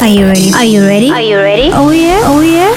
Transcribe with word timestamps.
Are 0.00 0.08
you 0.08 0.26
ready? 0.26 0.52
Are 0.54 0.64
you 0.64 0.82
ready? 0.86 1.10
Are 1.10 1.20
you 1.20 1.36
ready? 1.36 1.70
Oh 1.72 1.90
yeah? 1.90 2.20
Oh 2.24 2.40
yeah? 2.40 2.72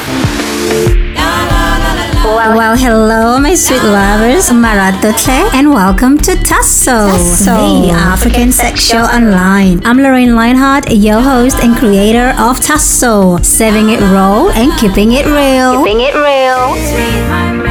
Well, 2.56 2.76
hello, 2.78 3.40
my 3.40 3.54
sweet 3.56 3.82
lovers, 3.84 4.50
Maratotle, 4.50 5.54
and 5.54 5.72
welcome 5.72 6.18
to 6.20 6.36
Tasso, 6.36 7.08
the 7.46 7.92
African 7.92 8.52
Sex 8.52 8.80
Show 8.80 9.02
Online. 9.04 9.86
I'm 9.86 9.98
Lorraine 9.98 10.36
Lionheart, 10.36 10.92
your 10.92 11.22
host 11.22 11.58
and 11.64 11.76
creator 11.78 12.34
of 12.40 12.60
Tasso, 12.62 13.38
serving 13.38 13.90
it 13.90 14.00
raw 14.00 14.50
and 14.50 14.72
keeping 14.80 15.12
it 15.14 15.26
real. 15.26 15.84
keeping 15.84 16.02
it 16.02 16.16
real. 16.16 17.69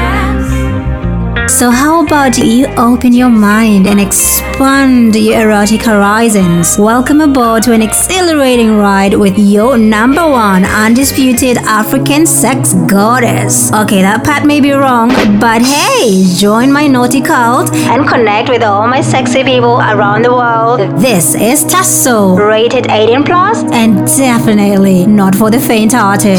So, 1.59 1.71
how 1.71 2.05
about 2.05 2.39
you 2.39 2.67
open 2.77 3.13
your 3.13 3.31
mind 3.31 3.89
and 3.89 3.99
expand 4.01 5.17
your 5.17 5.41
erotic 5.41 5.83
horizons? 5.83 6.79
Welcome 6.79 7.21
aboard 7.21 7.65
to 7.65 7.73
an 7.73 7.83
exhilarating 7.83 8.77
ride 8.77 9.15
with 9.15 9.37
your 9.37 9.77
number 9.77 10.23
one 10.23 10.65
undisputed 10.65 11.57
African 11.57 12.27
sex 12.27 12.75
goddess. 12.87 13.73
Okay, 13.73 14.02
that 14.02 14.23
part 14.23 14.47
may 14.47 14.61
be 14.61 14.71
wrong, 14.71 15.09
but 15.41 15.61
hey, 15.63 16.33
join 16.37 16.71
my 16.71 16.87
naughty 16.87 17.21
cult. 17.21 17.75
And 17.75 18.07
connect 18.07 18.49
with 18.49 18.63
all 18.63 18.87
my 18.87 19.01
sexy 19.01 19.43
people 19.43 19.80
around 19.80 20.23
the 20.23 20.33
world. 20.33 20.79
This 21.01 21.35
is 21.35 21.65
Tasso, 21.65 22.37
Rated 22.37 22.87
18 22.88 23.27
and 23.73 24.07
definitely 24.07 25.07
not 25.07 25.35
for 25.35 25.51
the 25.51 25.59
faint 25.59 25.93
hearted. 25.93 26.38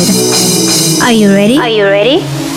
Are 1.04 1.12
you 1.12 1.28
ready? 1.28 1.58
Are 1.58 1.68
you 1.68 1.84
ready? 1.84 2.49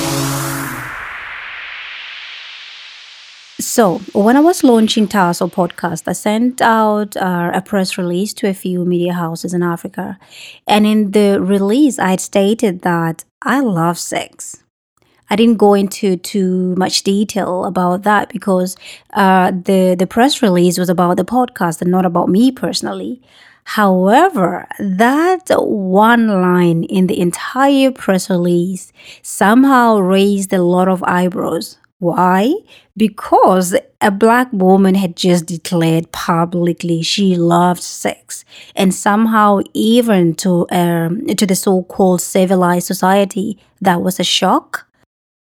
So, 3.75 4.03
when 4.13 4.37
I 4.37 4.41
was 4.41 4.63
launching 4.63 5.09
Tasso 5.09 5.49
podcast, 5.49 6.07
I 6.07 6.13
sent 6.13 6.61
out 6.61 7.17
uh, 7.17 7.53
a 7.55 7.63
press 7.63 7.97
release 7.97 8.35
to 8.35 8.47
a 8.47 8.53
few 8.53 8.85
media 8.85 9.15
houses 9.15 9.55
in 9.55 9.63
Africa. 9.63 10.19
And 10.67 10.87
in 10.87 11.13
the 11.13 11.41
release, 11.41 11.99
I 11.99 12.11
had 12.11 12.21
stated 12.21 12.83
that 12.83 13.25
I 13.41 13.61
love 13.61 13.99
sex. 13.99 14.63
I 15.31 15.37
didn't 15.37 15.57
go 15.57 15.73
into 15.73 16.19
too 16.19 16.75
much 16.77 17.03
detail 17.03 17.65
about 17.65 18.03
that 18.03 18.29
because 18.29 18.77
uh, 19.15 19.53
the, 19.53 19.97
the 19.99 20.07
press 20.07 20.43
release 20.43 20.77
was 20.77 20.91
about 20.91 21.17
the 21.17 21.25
podcast 21.25 21.81
and 21.81 21.91
not 21.91 22.05
about 22.05 22.29
me 22.29 22.53
personally. 22.53 23.23
However, 23.65 24.69
that 24.81 25.45
one 25.49 26.29
line 26.29 26.85
in 26.85 27.07
the 27.07 27.19
entire 27.19 27.91
press 27.91 28.29
release 28.29 28.93
somehow 29.23 29.97
raised 29.97 30.53
a 30.53 30.63
lot 30.63 30.89
of 30.89 31.03
eyebrows. 31.05 31.79
Why? 32.03 32.53
Because 32.97 33.77
a 34.01 34.11
black 34.11 34.53
woman 34.53 34.97
had 34.97 35.15
just 35.15 35.47
declared 35.47 36.11
publicly 36.11 37.01
she 37.03 37.37
loved 37.37 37.81
sex, 37.81 38.45
and 38.75 38.93
somehow, 38.93 39.61
even 39.73 40.35
to 40.43 40.67
um, 40.73 41.25
to 41.27 41.47
the 41.47 41.55
so-called 41.55 42.21
civilized 42.21 42.89
society, 42.89 43.57
that 43.81 44.03
was 44.03 44.19
a 44.19 44.25
shock. 44.25 44.89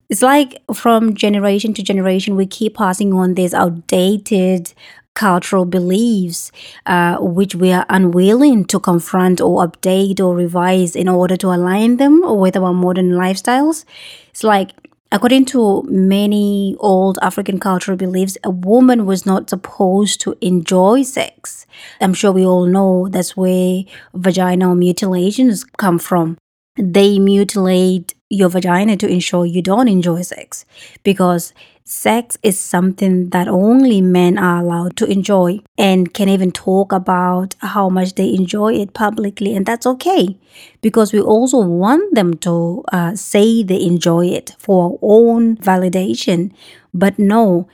It's 0.09 0.23
like 0.23 0.59
from 0.73 1.14
generation 1.14 1.75
to 1.75 1.83
generation, 1.83 2.36
we 2.36 2.47
keep 2.47 2.77
passing 2.77 3.14
on 3.14 3.36
these 3.36 3.53
outdated 3.53 4.73
cultural 5.14 5.66
beliefs, 5.66 6.52
uh, 6.88 7.17
which 7.20 7.53
we 7.53 7.72
are 7.72 7.86
unwilling 7.89 8.66
to 8.66 8.80
confront 8.80 9.39
or 9.39 9.67
update 9.67 10.20
or 10.20 10.36
revise 10.36 10.95
in 10.95 11.08
order 11.08 11.38
to 11.38 11.53
align 11.53 11.97
them 11.97 12.23
with 12.25 12.58
our 12.58 12.73
modern 12.73 13.11
lifestyles. 13.11 13.86
It's 14.31 14.44
like 14.44 14.72
According 15.11 15.45
to 15.45 15.81
many 15.89 16.75
old 16.79 17.17
African 17.23 17.59
cultural 17.59 17.97
beliefs, 17.97 18.38
a 18.43 18.52
woman 18.52 19.07
was 19.07 19.25
not 19.25 19.49
supposed 19.49 20.21
to 20.21 20.38
enjoy 20.39 21.02
sex. 21.02 21.65
I'm 21.99 22.13
sure 22.13 22.31
we 22.31 22.45
all 22.45 22.67
know 22.67 23.07
that's 23.09 23.35
where 23.35 23.85
vaginal 24.13 24.75
mutilations 24.75 25.63
come 25.63 25.97
from. 25.97 26.37
They 26.77 27.17
mutilate 27.17 28.13
your 28.30 28.49
vagina 28.49 28.97
to 28.97 29.07
ensure 29.07 29.47
you 29.47 29.63
don't 29.63 29.87
enjoy 29.87 30.21
sex 30.21 30.65
because 31.03 31.53
sex 31.90 32.38
is 32.44 32.60
something 32.60 33.32
that 33.32 33.48
only 33.48 34.00
men 34.00 34.38
are 34.38 34.60
allowed 34.60 34.95
to 34.95 35.05
enjoy 35.05 35.60
and 35.76 36.14
can 36.14 36.30
even 36.30 36.52
talk 36.52 36.92
about 36.92 37.55
how 37.60 37.89
much 37.89 38.14
they 38.14 38.32
enjoy 38.32 38.72
it 38.76 38.94
publicly 38.94 39.55
and 39.55 39.66
that's 39.66 39.88
okay 39.88 40.38
because 40.83 41.11
we 41.11 41.20
also 41.20 41.60
want 41.60 42.14
them 42.14 42.36
to 42.36 42.83
uh, 42.94 43.16
say 43.16 43.64
they 43.64 43.82
enjoy 43.82 44.23
it 44.28 44.55
for 44.60 44.92
our 44.92 44.99
own 45.02 45.58
validation 45.58 46.52
but 46.94 47.17
no 47.17 47.67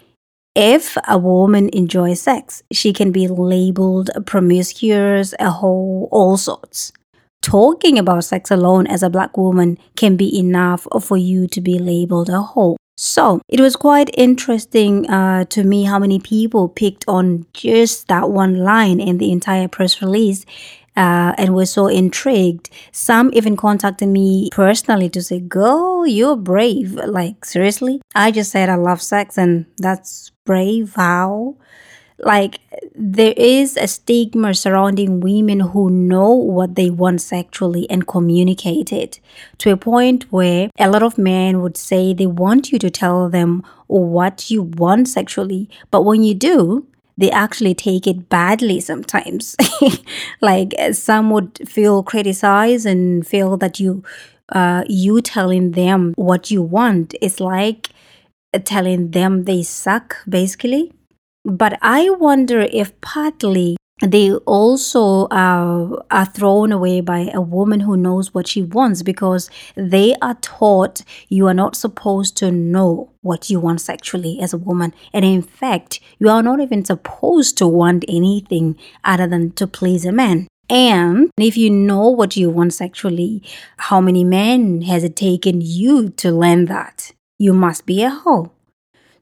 if 0.55 0.95
a 1.09 1.17
woman 1.17 1.69
enjoys 1.73 2.21
sex 2.21 2.63
she 2.71 2.93
can 2.93 3.11
be 3.11 3.27
labeled 3.27 4.09
promiscuous 4.25 5.33
a 5.41 5.51
whole 5.51 6.07
all 6.09 6.37
sorts 6.37 6.93
talking 7.41 7.99
about 7.99 8.23
sex 8.23 8.49
alone 8.49 8.87
as 8.87 9.03
a 9.03 9.09
black 9.09 9.37
woman 9.37 9.77
can 9.97 10.15
be 10.15 10.39
enough 10.39 10.87
for 11.01 11.17
you 11.17 11.47
to 11.47 11.61
be 11.61 11.77
labeled 11.77 12.29
a 12.29 12.41
whore. 12.41 12.75
So 12.95 13.41
it 13.49 13.59
was 13.59 13.75
quite 13.75 14.09
interesting 14.17 15.09
uh, 15.09 15.45
to 15.45 15.63
me 15.63 15.83
how 15.83 15.99
many 15.99 16.19
people 16.19 16.69
picked 16.69 17.03
on 17.07 17.45
just 17.53 18.07
that 18.07 18.29
one 18.29 18.57
line 18.57 18.99
in 18.99 19.17
the 19.17 19.31
entire 19.31 19.67
press 19.67 20.01
release. 20.01 20.45
Uh, 20.97 21.35
and 21.37 21.53
were 21.53 21.65
so 21.65 21.87
intrigued. 21.87 22.69
Some 22.93 23.29
even 23.33 23.57
contacted 23.57 24.07
me 24.07 24.47
personally 24.53 25.09
to 25.09 25.21
say, 25.21 25.41
Girl, 25.41 26.07
you're 26.07 26.37
brave. 26.37 26.93
Like, 26.93 27.43
seriously? 27.43 28.01
I 28.15 28.31
just 28.31 28.49
said 28.49 28.69
I 28.69 28.75
love 28.75 29.01
sex, 29.01 29.37
and 29.37 29.65
that's 29.77 30.31
brave. 30.45 30.93
How? 30.95 31.57
Like 32.19 32.59
there 32.95 33.33
is 33.35 33.75
a 33.77 33.87
stigma 33.87 34.53
surrounding 34.53 35.19
women 35.19 35.59
who 35.59 35.89
know 35.89 36.29
what 36.29 36.75
they 36.75 36.89
want 36.89 37.21
sexually 37.21 37.89
and 37.89 38.07
communicate 38.07 38.93
it 38.93 39.19
to 39.57 39.71
a 39.71 39.77
point 39.77 40.31
where 40.31 40.69
a 40.79 40.89
lot 40.89 41.03
of 41.03 41.17
men 41.17 41.61
would 41.61 41.75
say 41.75 42.13
they 42.13 42.25
want 42.25 42.71
you 42.71 42.79
to 42.79 42.89
tell 42.89 43.29
them 43.29 43.63
what 43.87 44.49
you 44.49 44.61
want 44.61 45.07
sexually 45.07 45.69
but 45.91 46.03
when 46.03 46.23
you 46.23 46.33
do 46.33 46.87
they 47.17 47.31
actually 47.31 47.73
take 47.73 48.07
it 48.07 48.29
badly 48.29 48.79
sometimes. 48.79 49.55
Like 50.41 50.73
some 50.91 51.29
would 51.31 51.67
feel 51.67 52.03
criticized 52.03 52.85
and 52.85 53.25
feel 53.25 53.57
that 53.57 53.79
you 53.79 54.03
uh, 54.49 54.83
you 54.87 55.21
telling 55.21 55.71
them 55.71 56.13
what 56.17 56.51
you 56.51 56.61
want 56.61 57.15
is 57.21 57.39
like 57.39 57.89
telling 58.63 59.11
them 59.11 59.45
they 59.45 59.63
suck 59.63 60.17
basically 60.29 60.91
but 61.45 61.77
I 61.81 62.09
wonder 62.09 62.61
if 62.61 62.99
partly 63.01 63.77
they 64.01 64.33
also 64.33 65.25
uh, 65.27 66.03
are 66.11 66.25
thrown 66.25 66.73
away 66.73 66.99
by 66.99 67.29
a 67.33 67.39
woman 67.39 67.79
who 67.79 67.95
knows 67.95 68.33
what 68.33 68.45
she 68.47 68.61
wants 68.61 69.03
because 69.03 69.49
they 69.75 70.15
are 70.21 70.35
taught 70.41 71.01
you 71.29 71.47
are 71.47 71.53
not 71.53 71.77
supposed 71.77 72.35
to 72.37 72.51
know 72.51 73.11
what 73.21 73.49
you 73.49 73.59
want 73.59 73.79
sexually 73.79 74.41
as 74.41 74.53
a 74.53 74.57
woman. 74.57 74.93
And 75.13 75.23
in 75.23 75.41
fact, 75.41 76.01
you 76.19 76.29
are 76.29 76.43
not 76.43 76.59
even 76.59 76.83
supposed 76.83 77.57
to 77.59 77.67
want 77.67 78.03
anything 78.09 78.75
other 79.05 79.27
than 79.27 79.51
to 79.51 79.65
please 79.65 80.03
a 80.03 80.11
man. 80.11 80.47
And 80.69 81.29
if 81.39 81.55
you 81.55 81.69
know 81.69 82.09
what 82.09 82.35
you 82.35 82.49
want 82.49 82.73
sexually, 82.73 83.43
how 83.77 84.01
many 84.01 84.23
men 84.25 84.81
has 84.81 85.03
it 85.05 85.15
taken 85.15 85.61
you 85.61 86.09
to 86.09 86.31
learn 86.31 86.65
that? 86.65 87.13
You 87.37 87.53
must 87.53 87.85
be 87.85 88.03
a 88.03 88.09
hoe. 88.09 88.51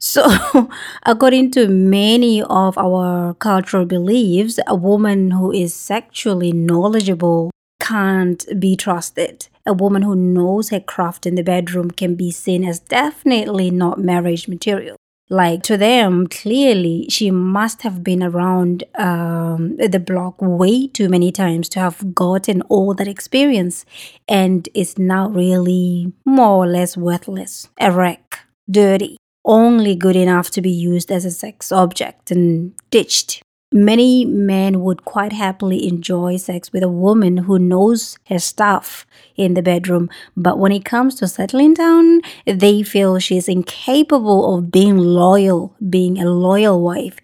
So, 0.05 0.27
according 1.03 1.51
to 1.51 1.69
many 1.69 2.43
of 2.43 2.77
our 2.77 3.35
cultural 3.35 3.85
beliefs, 3.85 4.59
a 4.67 4.75
woman 4.75 5.31
who 5.31 5.53
is 5.53 5.73
sexually 5.73 6.51
knowledgeable 6.51 7.51
can't 7.79 8.45
be 8.59 8.75
trusted. 8.75 9.47
A 9.65 9.71
woman 9.71 10.01
who 10.01 10.13
knows 10.13 10.71
her 10.71 10.81
craft 10.81 11.25
in 11.25 11.35
the 11.35 11.41
bedroom 11.41 11.89
can 11.89 12.15
be 12.15 12.31
seen 12.31 12.65
as 12.65 12.81
definitely 12.81 13.71
not 13.71 13.97
marriage 13.97 14.49
material. 14.49 14.97
Like 15.29 15.63
to 15.63 15.77
them, 15.77 16.27
clearly, 16.27 17.07
she 17.09 17.31
must 17.31 17.83
have 17.83 18.03
been 18.03 18.21
around 18.21 18.83
um, 18.95 19.77
the 19.77 20.03
block 20.05 20.35
way 20.41 20.87
too 20.87 21.07
many 21.07 21.31
times 21.31 21.69
to 21.69 21.79
have 21.79 22.13
gotten 22.13 22.61
all 22.63 22.93
that 22.95 23.07
experience 23.07 23.85
and 24.27 24.67
is 24.73 24.97
now 24.97 25.29
really 25.29 26.11
more 26.25 26.65
or 26.65 26.67
less 26.67 26.97
worthless, 26.97 27.69
a 27.79 27.89
wreck, 27.89 28.39
dirty 28.69 29.15
only 29.45 29.95
good 29.95 30.15
enough 30.15 30.49
to 30.51 30.61
be 30.61 30.71
used 30.71 31.11
as 31.11 31.25
a 31.25 31.31
sex 31.31 31.71
object 31.71 32.31
and 32.31 32.73
ditched. 32.91 33.43
Many 33.75 34.23
men 34.23 34.81
would 34.81 35.03
quite 35.03 35.33
happily 35.33 35.87
enjoy 35.87 36.37
sex 36.37 36.71
with 36.71 36.83
a 36.83 36.87
woman 36.87 37.37
who 37.37 37.57
knows 37.57 38.19
her 38.29 38.37
stuff 38.37 39.07
in 39.35 39.55
the 39.55 39.63
bedroom, 39.63 40.11
but 40.37 40.59
when 40.59 40.71
it 40.71 40.85
comes 40.85 41.15
to 41.15 41.27
settling 41.27 41.73
down, 41.73 42.21
they 42.45 42.83
feel 42.83 43.17
she's 43.17 43.49
incapable 43.49 44.55
of 44.55 44.69
being 44.69 44.99
loyal, 44.99 45.75
being 45.89 46.21
a 46.21 46.29
loyal 46.29 46.83
wife, 46.83 47.17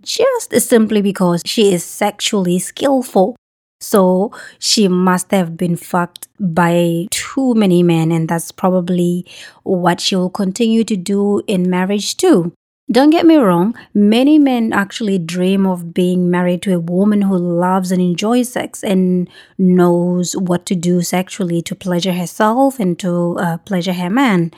just 0.00 0.52
simply 0.60 1.02
because 1.02 1.42
she 1.44 1.74
is 1.74 1.82
sexually 1.82 2.60
skillful. 2.60 3.34
So 3.80 4.32
she 4.58 4.88
must 4.88 5.30
have 5.30 5.56
been 5.56 5.76
fucked 5.76 6.28
by 6.40 7.06
too 7.10 7.54
many 7.54 7.82
men, 7.82 8.10
and 8.10 8.28
that's 8.28 8.50
probably 8.50 9.24
what 9.62 10.00
she 10.00 10.16
will 10.16 10.30
continue 10.30 10.84
to 10.84 10.96
do 10.96 11.42
in 11.46 11.70
marriage 11.70 12.16
too. 12.16 12.52
Don't 12.90 13.10
get 13.10 13.26
me 13.26 13.36
wrong, 13.36 13.76
many 13.92 14.38
men 14.38 14.72
actually 14.72 15.18
dream 15.18 15.66
of 15.66 15.92
being 15.92 16.30
married 16.30 16.62
to 16.62 16.74
a 16.74 16.80
woman 16.80 17.20
who 17.20 17.36
loves 17.36 17.92
and 17.92 18.00
enjoys 18.00 18.48
sex 18.48 18.82
and 18.82 19.28
knows 19.58 20.34
what 20.34 20.64
to 20.66 20.74
do 20.74 21.02
sexually 21.02 21.60
to 21.62 21.74
pleasure 21.74 22.14
herself 22.14 22.80
and 22.80 22.98
to 23.00 23.36
uh, 23.38 23.58
pleasure 23.58 23.92
her 23.92 24.08
man. 24.08 24.52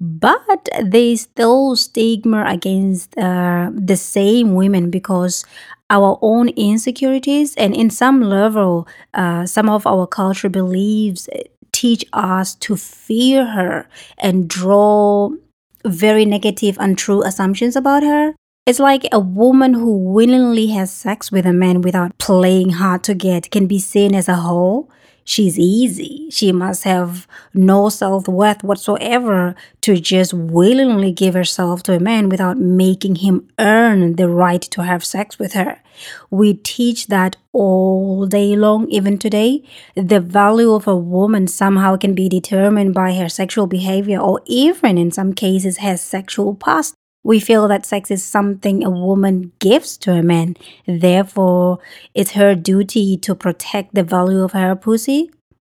But 0.00 0.68
there's 0.80 1.22
still 1.22 1.74
stigma 1.74 2.44
against 2.46 3.18
uh, 3.18 3.70
the 3.74 3.96
same 3.96 4.54
women 4.54 4.90
because 4.90 5.44
our 5.92 6.18
own 6.22 6.48
insecurities 6.48 7.54
and 7.56 7.76
in 7.76 7.90
some 7.90 8.22
level, 8.22 8.88
uh, 9.12 9.44
some 9.44 9.68
of 9.68 9.86
our 9.86 10.06
cultural 10.06 10.50
beliefs 10.50 11.28
teach 11.72 12.04
us 12.12 12.54
to 12.56 12.76
fear 12.76 13.44
her 13.46 13.86
and 14.18 14.48
draw 14.48 15.30
very 15.84 16.24
negative, 16.24 16.76
untrue 16.80 17.22
assumptions 17.22 17.76
about 17.76 18.02
her. 18.02 18.34
It's 18.64 18.78
like 18.78 19.06
a 19.12 19.20
woman 19.20 19.74
who 19.74 19.96
willingly 19.96 20.68
has 20.68 20.90
sex 20.90 21.30
with 21.30 21.44
a 21.44 21.52
man 21.52 21.82
without 21.82 22.16
playing 22.18 22.70
hard 22.70 23.02
to 23.04 23.14
get 23.14 23.50
can 23.50 23.66
be 23.66 23.78
seen 23.78 24.14
as 24.14 24.28
a 24.28 24.36
whole. 24.36 24.88
She's 25.24 25.58
easy. 25.58 26.28
She 26.30 26.52
must 26.52 26.84
have 26.84 27.26
no 27.54 27.88
self 27.88 28.26
worth 28.26 28.64
whatsoever 28.64 29.54
to 29.82 29.96
just 29.98 30.34
willingly 30.34 31.12
give 31.12 31.34
herself 31.34 31.82
to 31.84 31.94
a 31.94 32.00
man 32.00 32.28
without 32.28 32.58
making 32.58 33.16
him 33.16 33.48
earn 33.58 34.16
the 34.16 34.28
right 34.28 34.62
to 34.62 34.82
have 34.82 35.04
sex 35.04 35.38
with 35.38 35.52
her. 35.52 35.80
We 36.30 36.54
teach 36.54 37.06
that 37.08 37.36
all 37.52 38.26
day 38.26 38.56
long, 38.56 38.88
even 38.90 39.18
today. 39.18 39.62
The 39.94 40.20
value 40.20 40.72
of 40.72 40.88
a 40.88 40.96
woman 40.96 41.46
somehow 41.46 41.96
can 41.96 42.14
be 42.14 42.28
determined 42.28 42.94
by 42.94 43.14
her 43.14 43.28
sexual 43.28 43.66
behavior 43.66 44.18
or 44.18 44.40
even 44.46 44.98
in 44.98 45.10
some 45.10 45.34
cases 45.34 45.78
her 45.78 45.96
sexual 45.96 46.54
past. 46.54 46.94
We 47.24 47.38
feel 47.38 47.68
that 47.68 47.86
sex 47.86 48.10
is 48.10 48.24
something 48.24 48.84
a 48.84 48.90
woman 48.90 49.52
gives 49.60 49.96
to 49.98 50.12
a 50.12 50.22
man. 50.22 50.56
Therefore, 50.86 51.78
it's 52.14 52.32
her 52.32 52.54
duty 52.54 53.16
to 53.18 53.34
protect 53.34 53.94
the 53.94 54.02
value 54.02 54.42
of 54.42 54.52
her 54.52 54.74
pussy. 54.74 55.30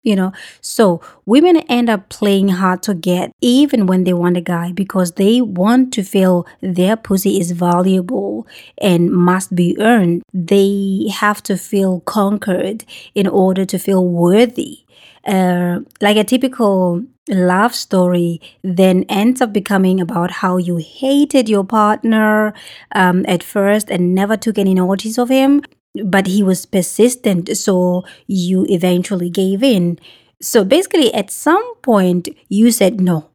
You 0.05 0.17
know, 0.17 0.33
so 0.59 0.99
women 1.25 1.59
end 1.69 1.89
up 1.89 2.09
playing 2.09 2.49
hard 2.49 2.83
to 2.83 2.93
get 2.93 3.31
even 3.39 3.87
when 3.87 4.03
they 4.03 4.11
want 4.11 4.35
a 4.35 4.41
guy 4.41 4.73
because 4.73 5.13
they 5.13 5.39
want 5.39 5.93
to 5.93 6.03
feel 6.03 6.45
their 6.59 6.97
pussy 6.97 7.39
is 7.39 7.51
valuable 7.51 8.45
and 8.77 9.09
must 9.11 9.55
be 9.55 9.77
earned. 9.79 10.23
They 10.33 11.07
have 11.09 11.41
to 11.43 11.55
feel 11.55 12.01
conquered 12.01 12.83
in 13.15 13.27
order 13.27 13.63
to 13.63 13.79
feel 13.79 14.05
worthy. 14.05 14.82
Uh, 15.25 15.79
like 16.01 16.17
a 16.17 16.23
typical 16.23 17.01
love 17.29 17.73
story 17.73 18.41
then 18.63 19.05
ends 19.07 19.39
up 19.41 19.53
becoming 19.53 20.01
about 20.01 20.31
how 20.31 20.57
you 20.57 20.77
hated 20.77 21.47
your 21.47 21.63
partner 21.63 22.53
um, 22.93 23.23
at 23.27 23.41
first 23.41 23.89
and 23.89 24.13
never 24.13 24.35
took 24.35 24.57
any 24.57 24.73
notice 24.73 25.17
of 25.17 25.29
him, 25.29 25.61
but 26.03 26.27
he 26.27 26.43
was 26.43 26.65
persistent, 26.65 27.55
so 27.55 28.03
you 28.27 28.65
eventually 28.67 29.29
gave 29.29 29.63
in. 29.63 29.97
So 30.41 30.65
basically, 30.65 31.13
at 31.13 31.31
some 31.31 31.75
point, 31.77 32.27
you 32.49 32.71
said 32.71 32.99
no. 32.99 33.29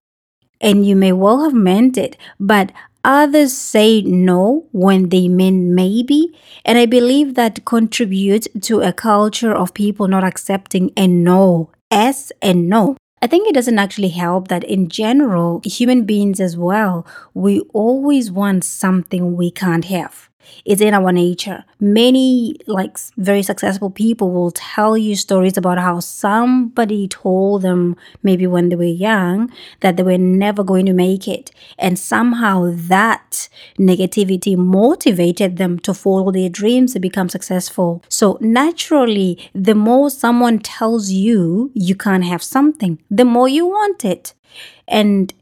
And 0.61 0.85
you 0.85 0.97
may 0.97 1.13
well 1.13 1.45
have 1.45 1.55
meant 1.55 1.97
it, 1.97 2.17
but 2.39 2.73
others 3.05 3.53
say 3.53 4.03
no 4.03 4.67
when 4.73 5.09
they 5.09 5.29
mean 5.29 5.75
maybe. 5.75 6.37
And 6.65 6.77
I 6.77 6.85
believe 6.85 7.35
that 7.35 7.65
contributes 7.65 8.49
to 8.63 8.81
a 8.81 8.93
culture 8.93 9.55
of 9.55 9.73
people 9.73 10.09
not 10.09 10.25
accepting 10.25 10.93
a 10.97 11.07
no 11.07 11.71
as 11.91 12.33
and 12.43 12.69
no. 12.69 12.97
I 13.21 13.27
think 13.27 13.49
it 13.49 13.55
doesn't 13.55 13.79
actually 13.79 14.11
help 14.11 14.49
that 14.49 14.63
in 14.65 14.89
general, 14.89 15.61
human 15.65 16.05
beings 16.05 16.41
as 16.41 16.57
well, 16.57 17.07
we 17.35 17.61
always 17.73 18.31
want 18.31 18.65
something 18.65 19.35
we 19.35 19.51
can't 19.51 19.87
have. 19.87 20.29
It's 20.65 20.81
in 20.81 20.95
our 20.95 21.13
nature. 21.13 21.65
Many 21.81 22.57
like 22.67 22.99
very 23.17 23.43
successful 23.43 23.91
people 23.91 24.31
will 24.31 24.51
tell 24.51 24.97
you 24.97 25.17
stories 25.17 25.57
about 25.57 25.79
how 25.79 26.01
somebody 26.01 27.09
told 27.09 27.63
them 27.63 27.97
maybe 28.23 28.47
when 28.47 28.69
they 28.69 28.77
were 28.77 28.85
young 28.85 29.51
that 29.81 29.97
they 29.97 30.03
were 30.03 30.19
never 30.19 30.63
going 30.65 30.87
to 30.87 30.93
make 30.93 31.27
it. 31.29 31.51
And 31.79 31.99
somehow 31.99 32.73
that 32.75 33.49
negativity 33.79 34.57
motivated 34.57 35.57
them 35.57 35.79
to 35.81 35.95
follow 35.95 36.33
their 36.33 36.49
dreams 36.49 36.95
and 36.95 37.03
become 37.03 37.29
successful. 37.29 38.03
So 38.09 38.39
naturally, 38.41 39.51
the 39.55 39.75
more 39.75 40.11
someone 40.11 40.59
tells 40.59 41.11
you 41.11 41.71
you 41.75 41.95
can't 41.95 42.25
have 42.25 42.43
something, 42.43 42.99
the 43.11 43.25
more 43.25 43.49
you 43.49 43.67
want 43.67 44.05
it. 44.05 44.35
And 44.87 45.33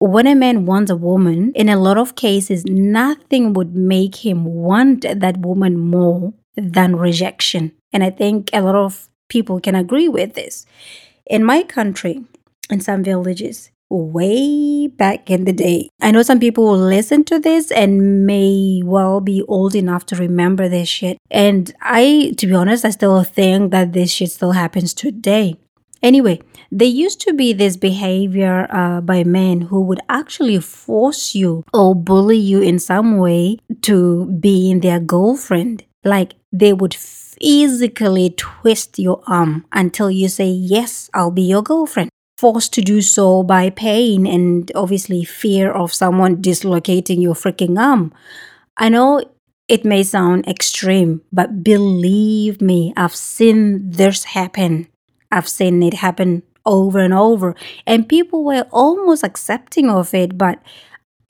when 0.00 0.26
a 0.26 0.34
man 0.34 0.64
wants 0.64 0.90
a 0.90 0.96
woman, 0.96 1.52
in 1.54 1.68
a 1.68 1.78
lot 1.78 1.98
of 1.98 2.16
cases, 2.16 2.64
nothing 2.64 3.52
would 3.52 3.76
make 3.76 4.24
him 4.24 4.44
want 4.46 5.02
that 5.02 5.36
woman 5.36 5.78
more 5.78 6.32
than 6.56 6.96
rejection. 6.96 7.72
And 7.92 8.02
I 8.02 8.08
think 8.10 8.48
a 8.52 8.62
lot 8.62 8.74
of 8.74 9.08
people 9.28 9.60
can 9.60 9.74
agree 9.74 10.08
with 10.08 10.34
this. 10.34 10.64
In 11.26 11.44
my 11.44 11.62
country, 11.62 12.24
in 12.70 12.80
some 12.80 13.04
villages, 13.04 13.70
way 13.90 14.86
back 14.86 15.30
in 15.30 15.44
the 15.44 15.52
day. 15.52 15.90
I 16.00 16.12
know 16.12 16.22
some 16.22 16.40
people 16.40 16.64
will 16.64 16.78
listen 16.78 17.24
to 17.24 17.38
this 17.38 17.70
and 17.70 18.24
may 18.24 18.82
well 18.84 19.20
be 19.20 19.42
old 19.48 19.74
enough 19.74 20.06
to 20.06 20.16
remember 20.16 20.68
this 20.68 20.88
shit. 20.88 21.18
And 21.30 21.74
I, 21.82 22.32
to 22.38 22.46
be 22.46 22.54
honest, 22.54 22.84
I 22.84 22.90
still 22.90 23.22
think 23.24 23.72
that 23.72 23.92
this 23.92 24.10
shit 24.12 24.30
still 24.30 24.52
happens 24.52 24.94
today. 24.94 25.56
Anyway, 26.02 26.40
there 26.70 26.88
used 26.88 27.20
to 27.20 27.34
be 27.34 27.52
this 27.52 27.76
behavior 27.76 28.66
uh, 28.70 29.00
by 29.00 29.22
men 29.22 29.62
who 29.62 29.82
would 29.82 30.00
actually 30.08 30.58
force 30.60 31.34
you 31.34 31.64
or 31.74 31.94
bully 31.94 32.38
you 32.38 32.62
in 32.62 32.78
some 32.78 33.18
way 33.18 33.58
to 33.82 34.26
be 34.40 34.70
in 34.70 34.80
their 34.80 35.00
girlfriend. 35.00 35.84
Like 36.04 36.34
they 36.52 36.72
would 36.72 36.94
physically 36.94 38.30
twist 38.30 38.98
your 38.98 39.22
arm 39.26 39.66
until 39.72 40.10
you 40.10 40.28
say, 40.28 40.48
Yes, 40.48 41.10
I'll 41.12 41.30
be 41.30 41.42
your 41.42 41.62
girlfriend. 41.62 42.10
Forced 42.38 42.72
to 42.74 42.80
do 42.80 43.02
so 43.02 43.42
by 43.42 43.68
pain 43.68 44.26
and 44.26 44.72
obviously 44.74 45.24
fear 45.24 45.70
of 45.70 45.92
someone 45.92 46.40
dislocating 46.40 47.20
your 47.20 47.34
freaking 47.34 47.78
arm. 47.78 48.14
I 48.78 48.88
know 48.88 49.22
it 49.68 49.84
may 49.84 50.02
sound 50.02 50.48
extreme, 50.48 51.20
but 51.30 51.62
believe 51.62 52.62
me, 52.62 52.94
I've 52.96 53.14
seen 53.14 53.90
this 53.90 54.24
happen. 54.24 54.88
I've 55.30 55.48
seen 55.48 55.82
it 55.82 55.94
happen 55.94 56.42
over 56.66 56.98
and 56.98 57.14
over, 57.14 57.54
and 57.86 58.08
people 58.08 58.44
were 58.44 58.66
almost 58.70 59.24
accepting 59.24 59.88
of 59.88 60.12
it. 60.14 60.36
But 60.36 60.58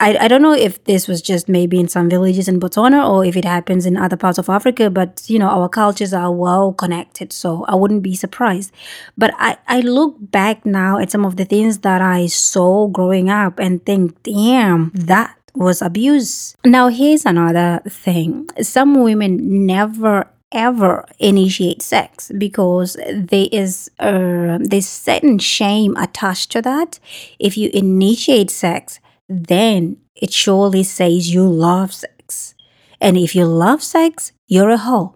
I, 0.01 0.17
I 0.21 0.27
don't 0.27 0.41
know 0.41 0.53
if 0.53 0.83
this 0.85 1.07
was 1.07 1.21
just 1.21 1.47
maybe 1.47 1.79
in 1.79 1.87
some 1.87 2.09
villages 2.09 2.47
in 2.47 2.59
Botswana 2.59 3.07
or 3.07 3.23
if 3.23 3.37
it 3.37 3.45
happens 3.45 3.85
in 3.85 3.95
other 3.95 4.17
parts 4.17 4.39
of 4.39 4.49
Africa, 4.49 4.89
but 4.89 5.23
you 5.27 5.37
know, 5.37 5.47
our 5.47 5.69
cultures 5.69 6.11
are 6.11 6.33
well 6.33 6.73
connected, 6.73 7.31
so 7.31 7.65
I 7.65 7.75
wouldn't 7.75 8.01
be 8.01 8.15
surprised. 8.15 8.73
But 9.15 9.31
I, 9.37 9.57
I 9.67 9.81
look 9.81 10.15
back 10.19 10.65
now 10.65 10.97
at 10.97 11.11
some 11.11 11.23
of 11.23 11.35
the 11.35 11.45
things 11.45 11.79
that 11.79 12.01
I 12.01 12.25
saw 12.25 12.87
growing 12.87 13.29
up 13.29 13.59
and 13.59 13.85
think, 13.85 14.23
damn, 14.23 14.91
that 14.95 15.37
was 15.53 15.83
abuse. 15.83 16.55
Now, 16.65 16.87
here's 16.87 17.25
another 17.25 17.81
thing 17.87 18.49
some 18.61 19.03
women 19.03 19.67
never 19.67 20.27
ever 20.51 21.05
initiate 21.19 21.81
sex 21.81 22.31
because 22.37 22.97
there 23.13 23.47
is 23.51 23.89
this 23.99 24.87
certain 24.89 25.39
shame 25.39 25.95
attached 25.97 26.51
to 26.51 26.61
that. 26.61 26.99
If 27.39 27.57
you 27.57 27.69
initiate 27.73 28.51
sex, 28.51 28.99
then 29.29 29.97
it 30.15 30.33
surely 30.33 30.83
says 30.83 31.33
you 31.33 31.47
love 31.47 31.93
sex. 31.93 32.53
And 32.99 33.17
if 33.17 33.35
you 33.35 33.45
love 33.45 33.81
sex, 33.81 34.31
you're 34.47 34.69
a 34.69 34.77
hoe. 34.77 35.15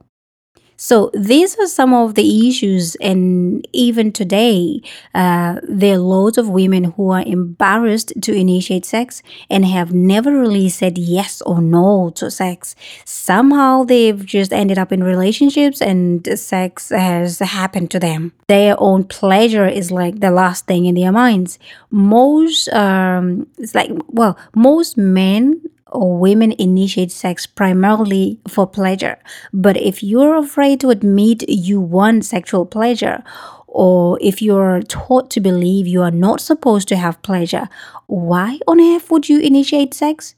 So 0.78 1.10
these 1.14 1.58
are 1.58 1.68
some 1.68 1.94
of 1.94 2.16
the 2.16 2.48
issues, 2.48 2.96
and 2.96 3.66
even 3.72 4.12
today, 4.12 4.82
uh, 5.14 5.60
there 5.64 5.96
are 5.96 6.00
loads 6.00 6.38
of 6.38 6.50
women 6.50 6.86
who 6.96 7.12
are 7.12 7.24
embarrassed 7.26 8.14
to 8.22 8.34
initiate 8.34 8.86
sex 8.86 9.24
and 9.50 9.66
have 9.66 9.94
never 9.94 10.38
really 10.38 10.70
said 10.70 10.98
yes 10.98 11.42
or 11.42 11.62
no 11.62 12.12
to 12.16 12.30
sex. 12.30 12.76
Somehow 13.06 13.84
they've 13.84 14.26
just 14.26 14.52
ended 14.52 14.78
up 14.78 14.92
in 14.92 15.04
relationships, 15.04 15.82
and 15.82 16.28
sex 16.38 16.90
has 16.90 17.40
happened 17.40 17.90
to 17.92 18.00
them. 18.00 18.34
Their 18.48 18.76
own 18.78 19.06
pleasure 19.06 19.68
is 19.68 19.92
like 19.92 20.20
the 20.20 20.32
last 20.32 20.66
thing 20.68 20.86
in 20.86 20.96
their 20.96 21.12
minds. 21.12 21.58
Most, 21.90 22.68
um, 22.70 23.48
it's 23.58 23.74
like 23.74 23.92
well, 24.08 24.38
most 24.54 24.98
men 24.98 25.62
or 25.96 26.18
women 26.18 26.52
initiate 26.60 27.12
sex 27.12 27.46
primarily 27.46 28.40
for 28.48 28.68
pleasure. 28.68 29.18
But 29.54 29.78
if 29.78 30.04
you're 30.04 30.36
afraid 30.36 30.80
to 30.82 30.90
admit 30.90 31.50
you 31.50 31.80
want 31.80 32.26
sexual 32.26 32.66
pleasure, 32.66 33.24
or 33.68 34.18
if 34.22 34.42
you're 34.42 34.82
taught 34.82 35.30
to 35.32 35.40
believe 35.40 35.88
you 35.88 36.02
are 36.02 36.12
not 36.12 36.40
supposed 36.40 36.88
to 36.90 36.96
have 36.96 37.22
pleasure, 37.22 37.68
why 38.08 38.60
on 38.68 38.80
earth 38.80 39.10
would 39.12 39.28
you 39.28 39.40
initiate 39.40 39.94
sex? 39.94 40.36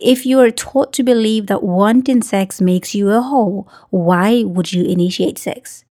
If 0.00 0.26
you 0.26 0.40
are 0.40 0.50
taught 0.50 0.92
to 0.94 1.02
believe 1.02 1.46
that 1.46 1.62
wanting 1.62 2.22
sex 2.22 2.60
makes 2.60 2.94
you 2.94 3.10
a 3.10 3.22
hoe, 3.22 3.66
why 3.90 4.42
would 4.44 4.72
you 4.72 4.84
initiate 4.84 5.38
sex? 5.38 5.84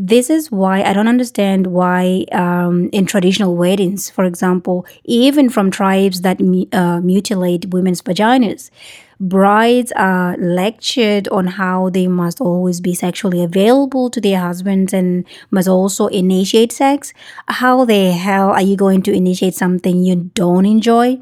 This 0.00 0.30
is 0.30 0.48
why 0.52 0.84
I 0.84 0.92
don't 0.92 1.08
understand 1.08 1.66
why 1.66 2.24
um, 2.30 2.88
in 2.92 3.04
traditional 3.04 3.56
weddings, 3.56 4.08
for 4.08 4.24
example, 4.24 4.86
even 5.02 5.50
from 5.50 5.72
tribes 5.72 6.20
that 6.20 6.40
uh, 6.72 7.00
mutilate 7.00 7.66
women's 7.70 8.00
vaginas, 8.00 8.70
brides 9.18 9.90
are 9.96 10.36
lectured 10.36 11.26
on 11.30 11.48
how 11.48 11.90
they 11.90 12.06
must 12.06 12.40
always 12.40 12.80
be 12.80 12.94
sexually 12.94 13.42
available 13.42 14.08
to 14.10 14.20
their 14.20 14.38
husbands 14.38 14.94
and 14.94 15.26
must 15.50 15.66
also 15.66 16.06
initiate 16.06 16.70
sex. 16.70 17.12
How 17.48 17.84
the 17.84 18.12
hell 18.12 18.50
are 18.50 18.62
you 18.62 18.76
going 18.76 19.02
to 19.02 19.12
initiate 19.12 19.54
something 19.54 20.04
you 20.04 20.30
don't 20.32 20.64
enjoy? 20.64 21.18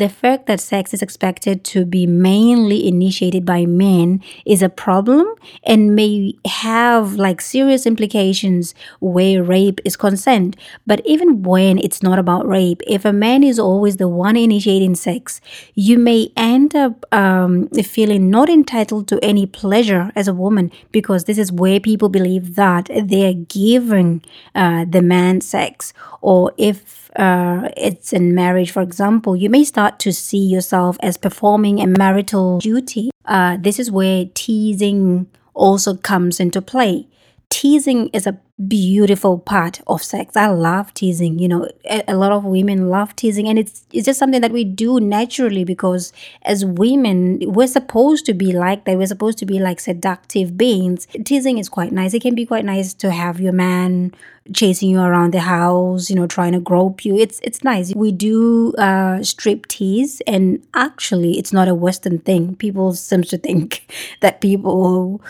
The 0.00 0.08
fact 0.08 0.46
that 0.46 0.60
sex 0.60 0.94
is 0.94 1.02
expected 1.02 1.62
to 1.64 1.84
be 1.84 2.06
mainly 2.06 2.88
initiated 2.88 3.44
by 3.44 3.66
men 3.66 4.22
is 4.46 4.62
a 4.62 4.70
problem 4.70 5.26
and 5.62 5.94
may 5.94 6.36
have 6.46 7.16
like 7.16 7.42
serious 7.42 7.84
implications 7.84 8.74
where 9.00 9.42
rape 9.42 9.78
is 9.84 9.98
concerned. 9.98 10.56
But 10.86 11.02
even 11.04 11.42
when 11.42 11.76
it's 11.76 12.02
not 12.02 12.18
about 12.18 12.48
rape, 12.48 12.80
if 12.86 13.04
a 13.04 13.12
man 13.12 13.42
is 13.42 13.58
always 13.58 13.98
the 13.98 14.08
one 14.08 14.38
initiating 14.38 14.94
sex, 14.94 15.42
you 15.74 15.98
may 15.98 16.32
end 16.34 16.74
up 16.74 17.04
um, 17.12 17.68
feeling 17.68 18.30
not 18.30 18.48
entitled 18.48 19.06
to 19.08 19.22
any 19.22 19.44
pleasure 19.44 20.12
as 20.16 20.26
a 20.26 20.32
woman 20.32 20.72
because 20.92 21.24
this 21.24 21.36
is 21.36 21.52
where 21.52 21.78
people 21.78 22.08
believe 22.08 22.54
that 22.54 22.88
they're 23.04 23.34
giving 23.34 24.22
uh, 24.54 24.86
the 24.88 25.02
man 25.02 25.42
sex. 25.42 25.92
Or 26.22 26.54
if 26.56 27.09
uh, 27.16 27.68
it's 27.76 28.12
in 28.12 28.34
marriage, 28.34 28.70
for 28.70 28.82
example, 28.82 29.36
you 29.36 29.50
may 29.50 29.64
start 29.64 29.98
to 30.00 30.12
see 30.12 30.44
yourself 30.44 30.96
as 31.00 31.16
performing 31.16 31.80
a 31.80 31.86
marital 31.86 32.58
duty. 32.58 33.10
Uh, 33.24 33.56
this 33.60 33.78
is 33.78 33.90
where 33.90 34.26
teasing 34.34 35.26
also 35.54 35.96
comes 35.96 36.40
into 36.40 36.62
play. 36.62 37.06
Teasing 37.48 38.08
is 38.08 38.26
a 38.26 38.38
beautiful 38.68 39.38
part 39.38 39.80
of 39.86 40.02
sex. 40.02 40.36
I 40.36 40.48
love 40.48 40.92
teasing. 40.94 41.38
You 41.38 41.48
know, 41.48 41.68
a, 41.84 42.04
a, 42.08 42.16
lot 42.16 42.32
of 42.32 42.44
women 42.44 42.88
love 42.88 43.16
teasing, 43.16 43.48
and 43.48 43.58
it's 43.58 43.84
it's 43.92 44.06
just 44.06 44.18
something 44.18 44.40
that 44.40 44.52
we 44.52 44.64
do 44.64 45.00
naturally 45.00 45.64
because 45.64 46.12
as 46.42 46.64
women, 46.64 47.40
we're 47.42 47.66
supposed 47.66 48.26
to 48.26 48.34
be 48.34 48.52
like 48.52 48.84
that. 48.84 48.98
We're 48.98 49.06
supposed 49.06 49.38
to 49.38 49.46
be 49.46 49.58
like 49.58 49.80
seductive 49.80 50.56
beings. 50.56 51.06
Teasing 51.24 51.58
is 51.58 51.68
quite 51.68 51.92
nice. 51.92 52.14
It 52.14 52.22
can 52.22 52.34
be 52.34 52.46
quite 52.46 52.64
nice 52.64 52.92
to 52.94 53.10
have 53.10 53.40
your 53.40 53.52
man 53.52 54.12
chasing 54.54 54.90
you 54.90 55.00
around 55.00 55.32
the 55.32 55.40
house, 55.40 56.10
you 56.10 56.16
know, 56.16 56.26
trying 56.26 56.52
to 56.52 56.60
grope 56.60 57.04
you. 57.04 57.16
It's 57.16 57.40
it's 57.42 57.62
nice. 57.62 57.94
We 57.94 58.12
do 58.12 58.74
uh, 58.74 59.22
strip 59.22 59.66
tease, 59.66 60.20
and 60.26 60.62
actually, 60.74 61.38
it's 61.38 61.52
not 61.52 61.68
a 61.68 61.74
Western 61.74 62.18
thing. 62.18 62.56
People 62.56 62.94
seem 62.94 63.22
to 63.24 63.38
think 63.38 63.86
that 64.20 64.40
people 64.40 65.22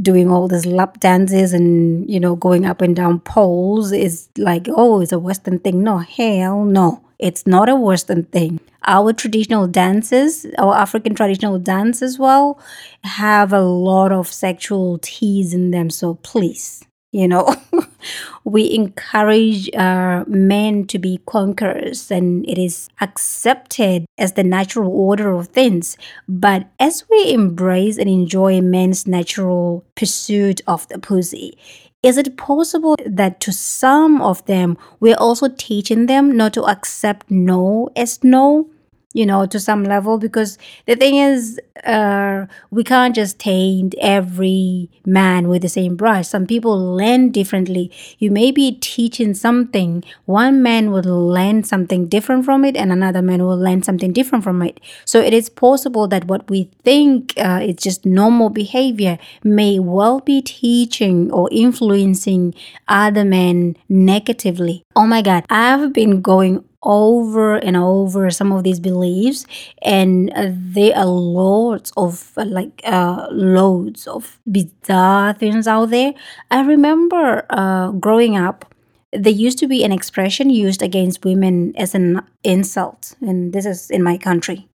doing 0.00 0.30
all 0.30 0.48
these 0.48 0.66
lap 0.66 1.00
dances 1.00 1.52
and 1.52 2.08
you 2.10 2.18
know 2.18 2.34
going 2.34 2.64
up 2.64 2.80
and 2.80 2.96
down 2.96 3.20
poles 3.20 3.92
is 3.92 4.28
like 4.38 4.66
oh 4.68 5.00
it's 5.00 5.12
a 5.12 5.18
western 5.18 5.58
thing. 5.58 5.82
No 5.82 5.98
hell 5.98 6.64
no. 6.64 7.02
It's 7.18 7.46
not 7.46 7.68
a 7.68 7.76
western 7.76 8.24
thing. 8.24 8.58
Our 8.84 9.12
traditional 9.12 9.68
dances 9.68 10.46
our 10.58 10.74
african 10.74 11.14
traditional 11.14 11.58
dance 11.58 12.02
as 12.02 12.18
well 12.18 12.58
have 13.04 13.52
a 13.52 13.60
lot 13.60 14.10
of 14.12 14.26
sexual 14.26 14.98
tease 14.98 15.54
in 15.54 15.70
them 15.70 15.88
so 15.88 16.14
please 16.14 16.84
you 17.12 17.28
know 17.28 17.54
we 18.44 18.74
encourage 18.74 19.72
uh, 19.74 20.24
men 20.26 20.86
to 20.86 20.98
be 20.98 21.20
conquerors 21.26 22.10
and 22.10 22.48
it 22.48 22.58
is 22.58 22.88
accepted 23.00 24.04
as 24.18 24.32
the 24.32 24.42
natural 24.42 24.90
order 24.90 25.30
of 25.30 25.48
things. 25.48 25.96
But 26.28 26.68
as 26.80 27.04
we 27.08 27.32
embrace 27.32 27.98
and 27.98 28.08
enjoy 28.08 28.60
men's 28.60 29.06
natural 29.06 29.84
pursuit 29.94 30.60
of 30.66 30.88
the 30.88 30.98
pussy 30.98 31.56
is 32.02 32.18
it 32.18 32.36
possible 32.36 32.96
that 33.06 33.38
to 33.40 33.52
some 33.52 34.20
of 34.20 34.44
them 34.46 34.76
we're 34.98 35.16
also 35.16 35.48
teaching 35.48 36.06
them 36.06 36.36
not 36.36 36.52
to 36.52 36.64
accept 36.64 37.30
no 37.30 37.88
as 37.94 38.22
no 38.24 38.68
you 39.12 39.26
know, 39.26 39.46
to 39.46 39.60
some 39.60 39.84
level. 39.84 40.18
Because 40.18 40.58
the 40.86 40.96
thing 40.96 41.16
is, 41.16 41.60
uh, 41.84 42.46
we 42.70 42.84
can't 42.84 43.14
just 43.14 43.38
taint 43.38 43.94
every 44.00 44.90
man 45.04 45.48
with 45.48 45.62
the 45.62 45.68
same 45.68 45.96
brush. 45.96 46.28
Some 46.28 46.46
people 46.46 46.78
learn 46.96 47.30
differently. 47.30 47.90
You 48.18 48.30
may 48.30 48.50
be 48.50 48.72
teaching 48.72 49.34
something, 49.34 50.04
one 50.24 50.62
man 50.62 50.90
will 50.90 51.26
learn 51.26 51.64
something 51.64 52.06
different 52.08 52.44
from 52.44 52.64
it, 52.64 52.76
and 52.76 52.92
another 52.92 53.22
man 53.22 53.42
will 53.42 53.58
learn 53.58 53.82
something 53.82 54.12
different 54.12 54.44
from 54.44 54.62
it. 54.62 54.80
So 55.04 55.20
it 55.20 55.32
is 55.32 55.48
possible 55.48 56.06
that 56.08 56.26
what 56.26 56.48
we 56.48 56.70
think 56.84 57.34
uh, 57.36 57.60
is 57.62 57.76
just 57.76 58.06
normal 58.06 58.50
behavior 58.50 59.18
may 59.42 59.78
well 59.78 60.20
be 60.20 60.42
teaching 60.42 61.30
or 61.32 61.48
influencing 61.50 62.54
other 62.88 63.24
men 63.24 63.76
negatively. 63.88 64.84
Oh 64.94 65.06
my 65.06 65.22
God, 65.22 65.44
I've 65.50 65.92
been 65.92 66.20
going 66.20 66.64
over 66.82 67.56
and 67.56 67.76
over 67.76 68.30
some 68.30 68.50
of 68.52 68.64
these 68.64 68.80
beliefs 68.80 69.46
and 69.82 70.32
uh, 70.34 70.48
there 70.50 70.96
are 70.96 71.06
lots 71.06 71.92
of 71.96 72.32
uh, 72.36 72.44
like 72.44 72.80
uh, 72.84 73.28
loads 73.30 74.06
of 74.06 74.40
bizarre 74.50 75.32
things 75.32 75.68
out 75.68 75.90
there. 75.90 76.12
I 76.50 76.62
remember 76.62 77.46
uh, 77.50 77.92
growing 77.92 78.36
up 78.36 78.74
there 79.12 79.32
used 79.32 79.58
to 79.58 79.68
be 79.68 79.84
an 79.84 79.92
expression 79.92 80.48
used 80.50 80.82
against 80.82 81.24
women 81.24 81.74
as 81.76 81.94
an 81.94 82.22
insult 82.42 83.14
and 83.20 83.52
this 83.52 83.66
is 83.66 83.90
in 83.90 84.02
my 84.02 84.16
country. 84.16 84.68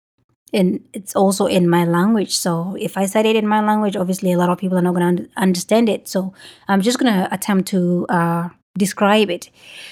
And 0.53 0.85
it's 0.93 1.17
also 1.17 1.47
in 1.47 1.69
my 1.69 1.85
language 1.85 2.37
so 2.37 2.77
if 2.79 2.97
i 2.97 3.07
said 3.07 3.27
it 3.27 3.35
in 3.35 3.47
my 3.47 3.61
language 3.61 3.97
obviously 3.97 4.33
a 4.33 4.39
lot 4.39 4.51
of 4.51 4.59
people 4.59 4.79
are 4.79 4.83
not 4.83 4.95
going 4.95 5.17
to 5.17 5.29
understand 5.37 5.89
it. 5.89 6.07
So 6.07 6.35
i'm 6.69 6.83
just 6.83 6.99
going 6.99 7.13
to 7.13 7.33
attempt 7.33 7.69
to 7.69 8.07
uh, 8.09 8.49
describe 8.77 9.31
it. 9.31 9.51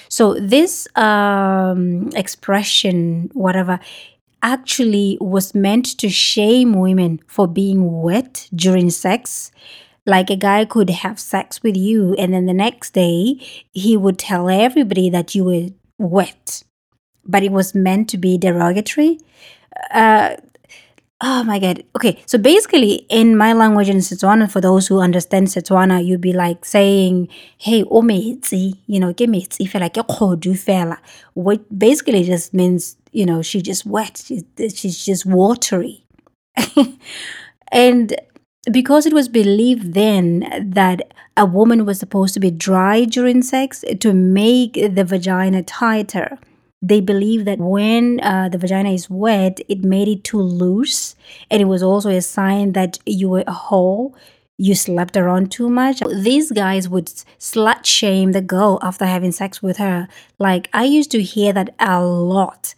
So 0.09 0.33
this 0.35 0.87
um, 0.95 2.09
expression, 2.15 3.29
whatever, 3.33 3.79
actually 4.41 5.17
was 5.21 5.55
meant 5.55 5.97
to 5.97 6.09
shame 6.09 6.73
women 6.73 7.21
for 7.27 7.47
being 7.47 8.01
wet 8.01 8.49
during 8.53 8.89
sex. 8.89 9.51
Like 10.05 10.29
a 10.29 10.35
guy 10.35 10.65
could 10.65 10.89
have 10.89 11.17
sex 11.17 11.63
with 11.63 11.77
you, 11.77 12.13
and 12.15 12.33
then 12.33 12.45
the 12.45 12.53
next 12.53 12.93
day 12.93 13.39
he 13.71 13.95
would 13.95 14.19
tell 14.19 14.49
everybody 14.49 15.09
that 15.09 15.33
you 15.33 15.45
were 15.45 15.69
wet, 15.97 16.63
but 17.25 17.41
it 17.41 17.53
was 17.53 17.73
meant 17.73 18.09
to 18.09 18.17
be 18.17 18.37
derogatory. 18.37 19.19
Uh, 19.91 20.35
Oh 21.25 21.41
my 21.45 21.57
god. 21.57 21.85
Okay, 21.95 22.21
so 22.25 22.37
basically 22.37 23.05
in 23.07 23.37
my 23.37 23.53
language 23.53 23.87
in 23.87 23.99
Setswana, 23.99 24.51
for 24.51 24.59
those 24.59 24.87
who 24.87 24.99
understand 24.99 25.47
Setswana, 25.47 26.05
you'd 26.05 26.19
be 26.19 26.33
like 26.33 26.65
saying, 26.65 27.29
"Hey, 27.57 27.85
o 27.89 28.01
you 28.01 28.99
know, 28.99 29.13
give 29.13 29.29
me 29.29 29.45
feel 29.45 29.79
like 29.79 29.93
do 29.93 30.53
fela." 30.53 30.97
What 31.33 31.61
basically 31.79 32.25
just 32.25 32.53
means, 32.53 32.97
you 33.13 33.25
know, 33.25 33.41
she's 33.41 33.63
just 33.63 33.85
wet. 33.85 34.21
She's, 34.25 34.43
she's 34.75 35.05
just 35.05 35.25
watery. 35.25 36.03
and 37.71 38.15
because 38.69 39.05
it 39.05 39.13
was 39.13 39.29
believed 39.29 39.93
then 39.93 40.45
that 40.75 41.13
a 41.37 41.45
woman 41.45 41.85
was 41.85 41.99
supposed 41.99 42.33
to 42.33 42.41
be 42.41 42.51
dry 42.51 43.05
during 43.05 43.41
sex 43.41 43.85
to 44.01 44.13
make 44.13 44.73
the 44.73 45.05
vagina 45.05 45.63
tighter 45.63 46.37
they 46.83 46.99
believe 46.99 47.45
that 47.45 47.59
when 47.59 48.19
uh, 48.19 48.49
the 48.49 48.57
vagina 48.57 48.91
is 48.91 49.09
wet, 49.09 49.61
it 49.69 49.85
made 49.85 50.09
it 50.09 50.25
too 50.25 50.41
loose, 50.41 51.15
and 51.49 51.61
it 51.61 51.65
was 51.65 51.81
also 51.81 52.09
a 52.09 52.21
sign 52.21 52.73
that 52.73 52.99
you 53.05 53.29
were 53.29 53.45
a 53.47 53.53
hoe. 53.53 54.13
You 54.57 54.75
slept 54.75 55.15
around 55.15 55.49
too 55.49 55.69
much. 55.69 56.01
These 56.13 56.51
guys 56.51 56.89
would 56.89 57.07
slut 57.39 57.85
shame 57.85 58.33
the 58.33 58.41
girl 58.41 58.79
after 58.81 59.05
having 59.05 59.31
sex 59.31 59.63
with 59.63 59.77
her. 59.77 60.09
Like, 60.39 60.69
I 60.73 60.83
used 60.83 61.09
to 61.11 61.23
hear 61.23 61.53
that 61.53 61.73
a 61.79 62.03
lot 62.03 62.75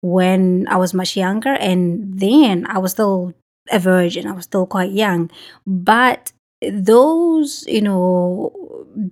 when 0.00 0.66
I 0.68 0.76
was 0.76 0.94
much 0.94 1.16
younger, 1.16 1.54
and 1.54 2.20
then 2.20 2.64
I 2.68 2.78
was 2.78 2.92
still 2.92 3.34
a 3.72 3.80
virgin, 3.80 4.28
I 4.28 4.32
was 4.32 4.44
still 4.44 4.66
quite 4.66 4.92
young. 4.92 5.30
But 5.66 6.32
those 6.62 7.64
you 7.68 7.82
know 7.82 8.52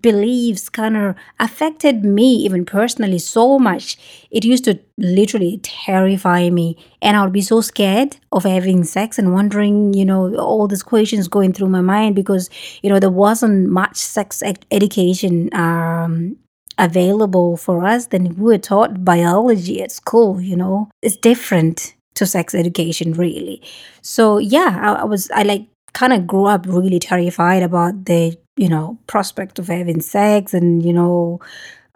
beliefs 0.00 0.68
kind 0.68 0.96
of 0.96 1.14
affected 1.38 2.04
me 2.04 2.34
even 2.36 2.64
personally 2.64 3.18
so 3.18 3.58
much. 3.58 3.96
It 4.30 4.44
used 4.44 4.64
to 4.64 4.78
literally 4.98 5.60
terrify 5.62 6.48
me 6.48 6.74
and 7.02 7.18
i 7.18 7.22
would 7.22 7.32
be 7.32 7.42
so 7.42 7.60
scared 7.60 8.16
of 8.32 8.44
having 8.44 8.82
sex 8.82 9.18
and 9.18 9.34
wondering 9.34 9.92
you 9.92 10.06
know 10.06 10.34
all 10.36 10.66
these 10.66 10.82
questions 10.82 11.28
going 11.28 11.52
through 11.52 11.68
my 11.68 11.82
mind 11.82 12.14
because 12.14 12.48
you 12.82 12.88
know 12.88 12.98
there 12.98 13.10
wasn't 13.10 13.68
much 13.68 13.96
sex 13.96 14.42
ed- 14.42 14.64
education 14.70 15.50
um 15.52 16.34
available 16.78 17.58
for 17.58 17.84
us 17.84 18.06
then 18.06 18.34
we 18.36 18.44
were 18.44 18.58
taught 18.58 19.04
biology 19.04 19.82
at 19.82 19.92
school 19.92 20.40
you 20.40 20.56
know? 20.56 20.88
It's 21.02 21.16
different 21.16 21.94
to 22.14 22.26
sex 22.26 22.54
education 22.54 23.12
really. 23.12 23.62
So 24.02 24.38
yeah 24.38 24.78
I, 24.82 25.02
I 25.02 25.04
was 25.04 25.30
i 25.32 25.42
like 25.42 25.66
kind 25.96 26.12
of 26.12 26.26
grew 26.26 26.44
up 26.44 26.66
really 26.66 26.98
terrified 26.98 27.62
about 27.62 28.04
the 28.04 28.36
you 28.56 28.68
know 28.68 28.98
prospect 29.06 29.58
of 29.58 29.66
having 29.66 30.02
sex 30.02 30.52
and 30.52 30.84
you 30.84 30.92
know 30.92 31.40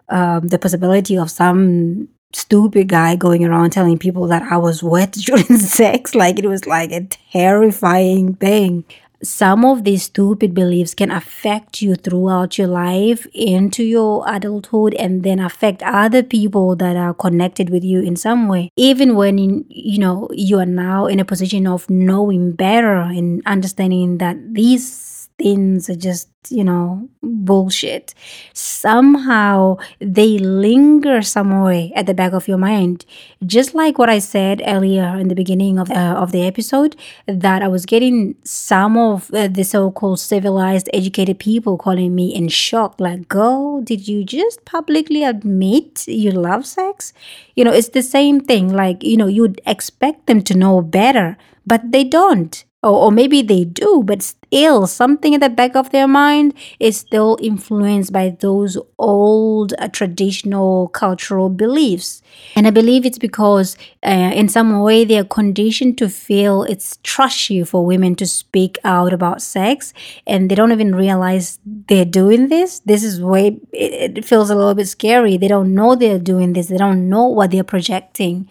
um, 0.09 0.47
the 0.47 0.57
possibility 0.57 1.15
of 1.17 1.29
some 1.29 2.07
stupid 2.33 2.87
guy 2.87 3.15
going 3.15 3.45
around 3.45 3.69
telling 3.69 3.99
people 3.99 4.25
that 4.27 4.41
I 4.41 4.57
was 4.57 4.81
wet 4.81 5.11
during 5.27 5.57
sex. 5.57 6.15
Like 6.15 6.39
it 6.39 6.47
was 6.47 6.65
like 6.65 6.91
a 6.91 7.07
terrifying 7.31 8.33
thing. 8.35 8.85
Some 9.23 9.63
of 9.65 9.83
these 9.83 10.03
stupid 10.03 10.53
beliefs 10.53 10.93
can 10.93 11.11
affect 11.11 11.81
you 11.81 11.95
throughout 11.95 12.57
your 12.57 12.67
life 12.67 13.27
into 13.33 13.83
your 13.83 14.23
adulthood 14.27 14.93
and 14.95 15.23
then 15.23 15.39
affect 15.39 15.81
other 15.83 16.23
people 16.23 16.75
that 16.75 16.95
are 16.95 17.13
connected 17.13 17.69
with 17.69 17.83
you 17.83 18.01
in 18.01 18.15
some 18.15 18.47
way. 18.47 18.71
Even 18.75 19.15
when 19.15 19.37
you 19.69 19.99
know 19.99 20.27
you 20.31 20.59
are 20.59 20.65
now 20.65 21.05
in 21.05 21.19
a 21.19 21.25
position 21.25 21.67
of 21.67 21.89
knowing 21.89 22.51
better 22.53 22.95
and 22.95 23.41
understanding 23.45 24.17
that 24.17 24.37
these 24.53 25.10
things 25.41 25.89
are 25.89 25.95
just, 25.95 26.29
you 26.49 26.63
know, 26.63 27.09
bullshit. 27.21 28.13
Somehow 28.53 29.77
they 29.99 30.37
linger 30.37 31.21
somewhere 31.21 31.89
at 31.95 32.05
the 32.05 32.13
back 32.13 32.33
of 32.33 32.47
your 32.47 32.57
mind. 32.57 33.05
Just 33.45 33.73
like 33.73 33.97
what 33.97 34.09
I 34.09 34.19
said 34.19 34.61
earlier 34.65 35.17
in 35.17 35.27
the 35.27 35.35
beginning 35.35 35.79
of, 35.79 35.89
uh, 35.89 36.15
of 36.23 36.31
the 36.31 36.45
episode, 36.45 36.95
that 37.27 37.61
I 37.61 37.67
was 37.67 37.85
getting 37.85 38.35
some 38.43 38.97
of 38.97 39.33
uh, 39.33 39.47
the 39.47 39.63
so 39.63 39.91
called 39.91 40.19
civilized, 40.19 40.89
educated 40.93 41.39
people 41.39 41.77
calling 41.77 42.13
me 42.13 42.33
in 42.33 42.47
shock, 42.49 42.99
like, 42.99 43.27
girl, 43.27 43.81
did 43.81 44.07
you 44.07 44.23
just 44.23 44.63
publicly 44.65 45.23
admit 45.23 46.07
you 46.07 46.31
love 46.31 46.65
sex? 46.65 47.13
You 47.55 47.63
know, 47.65 47.73
it's 47.73 47.89
the 47.89 48.03
same 48.03 48.39
thing. 48.39 48.73
Like, 48.73 49.03
you 49.03 49.17
know, 49.17 49.27
you'd 49.27 49.61
expect 49.65 50.27
them 50.27 50.41
to 50.43 50.57
know 50.57 50.81
better, 50.81 51.37
but 51.65 51.91
they 51.91 52.03
don't 52.03 52.63
or, 52.83 53.05
or 53.05 53.11
maybe 53.11 53.41
they 53.41 53.63
do, 53.63 54.01
but 54.03 54.21
still 54.21 54.87
something 54.87 55.35
at 55.35 55.41
the 55.41 55.49
back 55.49 55.75
of 55.75 55.91
their 55.91 56.07
mind 56.07 56.53
is 56.79 56.97
still 56.97 57.37
influenced 57.41 58.11
by 58.11 58.35
those 58.39 58.77
old 58.97 59.73
uh, 59.77 59.87
traditional 59.87 60.87
cultural 60.89 61.49
beliefs. 61.49 62.21
And 62.55 62.65
I 62.65 62.71
believe 62.71 63.05
it's 63.05 63.19
because 63.19 63.77
uh, 64.03 64.31
in 64.33 64.49
some 64.49 64.79
way 64.81 65.05
they 65.05 65.19
are 65.19 65.23
conditioned 65.23 65.97
to 65.99 66.09
feel 66.09 66.63
it's 66.63 66.97
trashy 67.03 67.63
for 67.63 67.85
women 67.85 68.15
to 68.15 68.25
speak 68.25 68.79
out 68.83 69.13
about 69.13 69.41
sex 69.41 69.93
and 70.25 70.49
they 70.49 70.55
don't 70.55 70.71
even 70.71 70.95
realize 70.95 71.59
they're 71.65 72.05
doing 72.05 72.49
this. 72.49 72.79
This 72.79 73.03
is 73.03 73.21
way, 73.21 73.59
it, 73.71 74.17
it 74.17 74.25
feels 74.25 74.49
a 74.49 74.55
little 74.55 74.73
bit 74.73 74.87
scary. 74.87 75.37
They 75.37 75.47
don't 75.47 75.73
know 75.73 75.95
they're 75.95 76.19
doing 76.19 76.53
this, 76.53 76.67
they 76.67 76.77
don't 76.77 77.07
know 77.09 77.27
what 77.27 77.51
they're 77.51 77.63
projecting. 77.63 78.49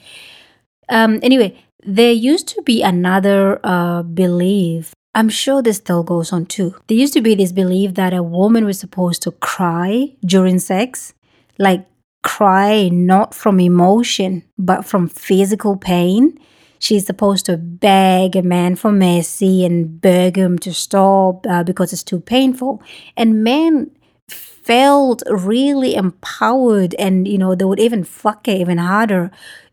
Um, 0.88 1.20
anyway, 1.22 1.56
there 1.84 2.12
used 2.12 2.48
to 2.48 2.62
be 2.62 2.82
another 2.82 3.60
uh, 3.64 4.02
belief. 4.02 4.92
I'm 5.14 5.28
sure 5.28 5.62
this 5.62 5.78
still 5.78 6.02
goes 6.02 6.32
on 6.32 6.46
too. 6.46 6.74
There 6.86 6.96
used 6.96 7.14
to 7.14 7.20
be 7.20 7.34
this 7.34 7.52
belief 7.52 7.94
that 7.94 8.14
a 8.14 8.22
woman 8.22 8.64
was 8.64 8.78
supposed 8.78 9.22
to 9.22 9.32
cry 9.32 10.14
during 10.24 10.58
sex, 10.58 11.14
like 11.58 11.86
cry 12.22 12.88
not 12.88 13.34
from 13.34 13.60
emotion, 13.60 14.44
but 14.58 14.84
from 14.84 15.08
physical 15.08 15.76
pain. 15.76 16.38
She's 16.78 17.06
supposed 17.06 17.44
to 17.46 17.56
beg 17.56 18.36
a 18.36 18.42
man 18.42 18.76
for 18.76 18.92
mercy 18.92 19.64
and 19.66 20.00
beg 20.00 20.36
him 20.36 20.58
to 20.60 20.72
stop 20.72 21.46
uh, 21.46 21.62
because 21.62 21.92
it's 21.92 22.04
too 22.04 22.20
painful. 22.20 22.82
And 23.16 23.44
men 23.44 23.90
felt 24.28 25.22
really 25.28 25.94
empowered 25.94 26.94
and, 26.94 27.26
you 27.26 27.36
know, 27.36 27.54
they 27.54 27.64
would 27.64 27.80
even 27.80 28.04
fuck 28.04 28.46
it 28.48 28.60
even 28.60 28.78
harder 28.78 29.30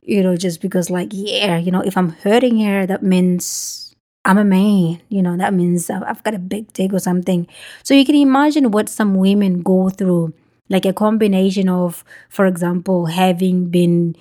you 0.07 0.23
know, 0.23 0.37
just 0.37 0.61
because, 0.61 0.89
like, 0.89 1.09
yeah, 1.11 1.57
you 1.57 1.71
know, 1.71 1.81
if 1.81 1.97
I'm 1.97 2.09
hurting 2.09 2.59
her, 2.61 2.85
that 2.85 3.03
means 3.03 3.93
I'm 4.23 4.37
a 4.37 4.43
man, 4.43 5.01
you 5.09 5.21
know, 5.21 5.37
that 5.37 5.53
means 5.53 5.89
I've 5.89 6.23
got 6.23 6.33
a 6.33 6.39
big 6.39 6.73
dick 6.73 6.93
or 6.93 6.99
something. 6.99 7.47
So 7.83 7.93
you 7.93 8.05
can 8.05 8.15
imagine 8.15 8.71
what 8.71 8.89
some 8.89 9.15
women 9.15 9.61
go 9.61 9.89
through, 9.89 10.33
like 10.69 10.85
a 10.85 10.93
combination 10.93 11.69
of, 11.69 12.03
for 12.29 12.45
example, 12.45 13.07
having 13.07 13.69
been 13.69 14.15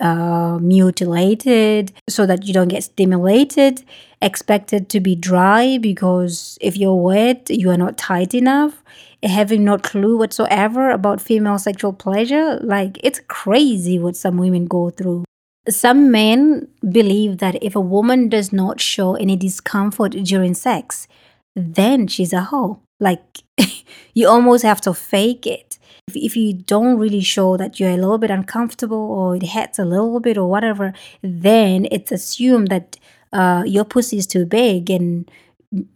uh, 0.00 0.58
mutilated 0.60 1.92
so 2.08 2.26
that 2.26 2.46
you 2.46 2.52
don't 2.52 2.68
get 2.68 2.84
stimulated, 2.84 3.82
expected 4.20 4.88
to 4.90 5.00
be 5.00 5.14
dry 5.14 5.78
because 5.78 6.58
if 6.60 6.76
you're 6.76 6.94
wet, 6.94 7.48
you 7.50 7.70
are 7.70 7.78
not 7.78 7.96
tight 7.96 8.34
enough 8.34 8.82
having 9.24 9.64
no 9.64 9.78
clue 9.78 10.18
whatsoever 10.18 10.90
about 10.90 11.20
female 11.20 11.58
sexual 11.58 11.92
pleasure. 11.92 12.58
Like, 12.62 12.98
it's 13.02 13.20
crazy 13.28 13.98
what 13.98 14.16
some 14.16 14.36
women 14.36 14.66
go 14.66 14.90
through. 14.90 15.24
Some 15.68 16.10
men 16.10 16.68
believe 16.86 17.38
that 17.38 17.62
if 17.62 17.74
a 17.74 17.80
woman 17.80 18.28
does 18.28 18.52
not 18.52 18.80
show 18.80 19.14
any 19.14 19.36
discomfort 19.36 20.12
during 20.12 20.54
sex, 20.54 21.08
then 21.56 22.06
she's 22.06 22.32
a 22.32 22.42
hoe. 22.42 22.80
Like, 23.00 23.42
you 24.14 24.28
almost 24.28 24.62
have 24.62 24.80
to 24.82 24.92
fake 24.92 25.46
it. 25.46 25.78
If, 26.06 26.16
if 26.16 26.36
you 26.36 26.52
don't 26.52 26.98
really 26.98 27.22
show 27.22 27.56
that 27.56 27.80
you're 27.80 27.90
a 27.90 27.96
little 27.96 28.18
bit 28.18 28.30
uncomfortable 28.30 28.98
or 28.98 29.36
it 29.36 29.48
hurts 29.48 29.78
a 29.78 29.84
little 29.84 30.20
bit 30.20 30.36
or 30.36 30.48
whatever, 30.48 30.92
then 31.22 31.86
it's 31.90 32.12
assumed 32.12 32.68
that 32.68 32.98
uh, 33.32 33.64
your 33.66 33.84
pussy 33.84 34.18
is 34.18 34.26
too 34.26 34.44
big 34.46 34.90
and 34.90 35.30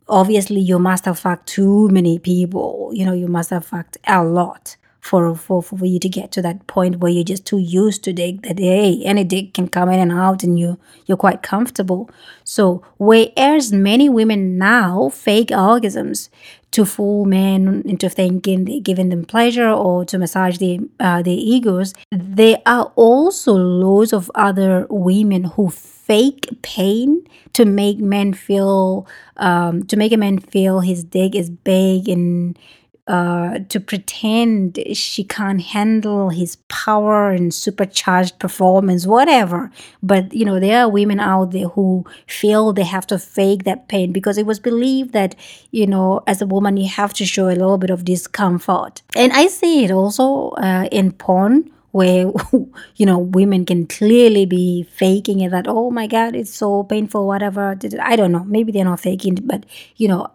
obviously 0.08 0.60
you 0.60 0.78
must 0.78 1.04
have 1.04 1.18
fucked 1.18 1.46
too 1.46 1.88
many 1.90 2.18
people. 2.18 2.90
You 2.92 3.06
know 3.06 3.12
you 3.12 3.28
must 3.28 3.50
have 3.50 3.66
fucked 3.66 3.98
a 4.06 4.24
lot 4.24 4.76
for, 5.00 5.34
for 5.34 5.62
for 5.62 5.86
you 5.86 5.98
to 5.98 6.08
get 6.08 6.30
to 6.32 6.42
that 6.42 6.66
point 6.66 6.96
where 6.96 7.10
you're 7.10 7.24
just 7.24 7.46
too 7.46 7.58
used 7.58 8.04
to 8.04 8.12
dick 8.12 8.42
that 8.42 8.58
hey 8.58 9.00
any 9.04 9.24
dick 9.24 9.54
can 9.54 9.68
come 9.68 9.88
in 9.88 10.00
and 10.00 10.12
out 10.12 10.42
and 10.42 10.58
you 10.58 10.78
you're 11.06 11.16
quite 11.16 11.42
comfortable. 11.42 12.10
So 12.44 12.82
whereas 12.98 13.72
many 13.72 14.08
women 14.08 14.58
now 14.58 15.08
fake 15.08 15.48
orgasms 15.48 16.28
to 16.70 16.84
fool 16.84 17.24
men 17.24 17.82
into 17.84 18.08
thinking 18.08 18.82
giving 18.82 19.08
them 19.08 19.24
pleasure 19.24 19.68
or 19.68 20.04
to 20.04 20.18
massage 20.18 20.58
their 20.58 20.78
uh, 21.00 21.22
their 21.22 21.36
egos. 21.38 21.94
There 22.10 22.58
are 22.66 22.92
also 22.94 23.52
loads 23.52 24.12
of 24.12 24.30
other 24.34 24.86
women 24.90 25.44
who 25.44 25.70
fake 25.70 26.48
pain 26.62 27.22
to 27.52 27.64
make 27.64 27.98
men 27.98 28.32
feel 28.32 29.06
um, 29.36 29.84
to 29.84 29.96
make 29.96 30.12
a 30.12 30.16
man 30.16 30.38
feel 30.38 30.80
his 30.80 31.04
dick 31.04 31.34
is 31.34 31.50
big 31.50 32.08
and 32.08 32.58
uh, 33.08 33.60
to 33.70 33.80
pretend 33.80 34.78
she 34.92 35.24
can't 35.24 35.62
handle 35.62 36.28
his 36.28 36.56
power 36.68 37.30
and 37.30 37.54
supercharged 37.54 38.38
performance, 38.38 39.06
whatever. 39.06 39.70
But 40.02 40.34
you 40.34 40.44
know, 40.44 40.60
there 40.60 40.82
are 40.82 40.88
women 40.90 41.18
out 41.18 41.52
there 41.52 41.68
who 41.68 42.04
feel 42.26 42.74
they 42.74 42.84
have 42.84 43.06
to 43.06 43.18
fake 43.18 43.64
that 43.64 43.88
pain 43.88 44.12
because 44.12 44.36
it 44.36 44.44
was 44.44 44.60
believed 44.60 45.14
that 45.14 45.34
you 45.70 45.86
know, 45.86 46.22
as 46.26 46.42
a 46.42 46.46
woman, 46.46 46.76
you 46.76 46.88
have 46.88 47.14
to 47.14 47.24
show 47.24 47.48
a 47.48 47.56
little 47.56 47.78
bit 47.78 47.90
of 47.90 48.04
discomfort. 48.04 49.02
And 49.16 49.32
I 49.32 49.46
see 49.46 49.84
it 49.84 49.90
also 49.90 50.50
uh, 50.50 50.86
in 50.92 51.12
porn 51.12 51.70
where 51.92 52.30
you 52.96 53.06
know 53.06 53.18
women 53.18 53.64
can 53.64 53.86
clearly 53.86 54.44
be 54.44 54.82
faking 54.82 55.40
it 55.40 55.50
that 55.50 55.66
oh 55.66 55.90
my 55.90 56.06
god 56.06 56.36
it's 56.36 56.52
so 56.52 56.82
painful 56.84 57.26
whatever 57.26 57.74
i 58.02 58.14
don't 58.14 58.30
know 58.30 58.44
maybe 58.44 58.70
they're 58.70 58.84
not 58.84 59.00
faking 59.00 59.38
it 59.38 59.46
but 59.46 59.64
you 59.96 60.06
know 60.06 60.26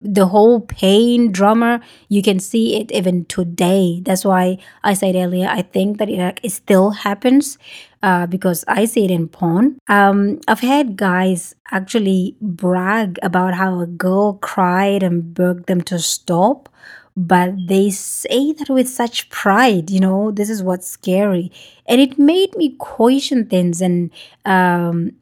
the 0.00 0.26
whole 0.26 0.60
pain 0.60 1.32
drama 1.32 1.80
you 2.08 2.22
can 2.22 2.38
see 2.38 2.76
it 2.80 2.92
even 2.92 3.24
today. 3.26 4.00
That's 4.04 4.24
why 4.24 4.58
i 4.84 4.94
said 4.94 5.16
earlier 5.16 5.48
i 5.48 5.62
think 5.62 5.98
that 5.98 6.08
it, 6.08 6.40
it 6.42 6.50
still 6.50 6.90
happens 6.90 7.58
uh, 8.02 8.26
because 8.26 8.64
i 8.68 8.84
see 8.84 9.04
it 9.04 9.10
in 9.10 9.28
porn. 9.28 9.78
Um, 9.88 10.40
i've 10.46 10.60
had 10.60 10.96
guys 10.96 11.54
actually 11.70 12.36
brag 12.40 13.18
about 13.22 13.54
how 13.54 13.80
a 13.80 13.86
girl 13.86 14.34
cried 14.34 15.02
and 15.02 15.34
begged 15.34 15.66
them 15.66 15.80
to 15.82 15.98
stop 15.98 16.68
but 17.16 17.50
they 17.66 17.90
say 17.90 18.52
that 18.52 18.70
with 18.70 18.88
such 18.88 19.28
pride 19.30 19.90
you 19.90 19.98
know 20.00 20.30
this 20.30 20.48
is 20.50 20.62
what's 20.62 20.86
scary. 20.88 21.50
And 21.86 22.00
it 22.00 22.18
made 22.18 22.54
me 22.56 22.76
question 22.78 23.46
things 23.46 23.80
and 23.80 24.10
um, 24.44 25.12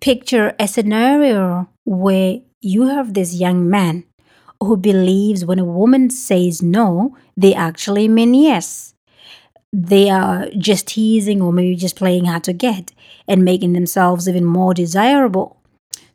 picture 0.00 0.54
a 0.58 0.68
scenario 0.68 1.68
where 1.84 2.40
you 2.60 2.88
have 2.88 3.14
this 3.14 3.34
young 3.34 3.70
man 3.70 4.04
who 4.60 4.76
believes 4.76 5.44
when 5.44 5.58
a 5.58 5.64
woman 5.64 6.10
says 6.10 6.62
no, 6.62 7.16
they 7.36 7.54
actually 7.54 8.08
mean 8.08 8.34
yes. 8.34 8.94
They 9.72 10.08
are 10.08 10.48
just 10.58 10.88
teasing 10.88 11.42
or 11.42 11.52
maybe 11.52 11.76
just 11.76 11.96
playing 11.96 12.24
hard 12.24 12.44
to 12.44 12.52
get 12.52 12.92
and 13.26 13.44
making 13.44 13.74
themselves 13.74 14.28
even 14.28 14.44
more 14.44 14.74
desirable. 14.74 15.58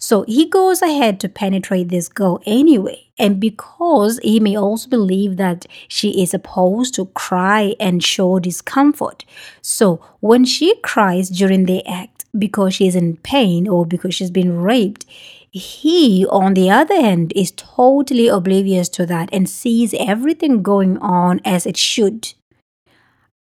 So 0.03 0.23
he 0.27 0.49
goes 0.49 0.82
ahead 0.82 1.21
to 1.21 1.29
penetrate 1.29 1.88
this 1.88 2.10
girl 2.10 2.41
anyway. 2.45 3.08
And 3.17 3.39
because 3.39 4.19
he 4.21 4.38
may 4.38 4.58
also 4.58 4.89
believe 4.89 5.38
that 5.38 5.65
she 5.88 6.21
is 6.21 6.32
supposed 6.32 6.93
to 6.95 7.06
cry 7.06 7.75
and 7.79 8.03
show 8.03 8.38
discomfort. 8.39 9.23
So 9.62 10.01
when 10.19 10.43
she 10.43 10.75
cries 10.82 11.29
during 11.29 11.67
the 11.67 11.86
act 11.88 12.12
because 12.38 12.76
she's 12.76 12.96
in 12.96 13.17
pain 13.17 13.67
or 13.67 13.86
because 13.86 14.15
she's 14.15 14.32
been 14.32 14.62
raped, 14.62 15.06
he, 15.52 16.26
on 16.30 16.56
the 16.56 16.69
other 16.69 17.00
hand, 17.00 17.32
is 17.36 17.52
totally 17.52 18.28
oblivious 18.28 18.89
to 18.89 19.06
that 19.06 19.30
and 19.32 19.48
sees 19.48 19.93
everything 20.00 20.63
going 20.63 20.98
on 20.98 21.41
as 21.46 21.67
it 21.67 21.78
should. 21.78 22.34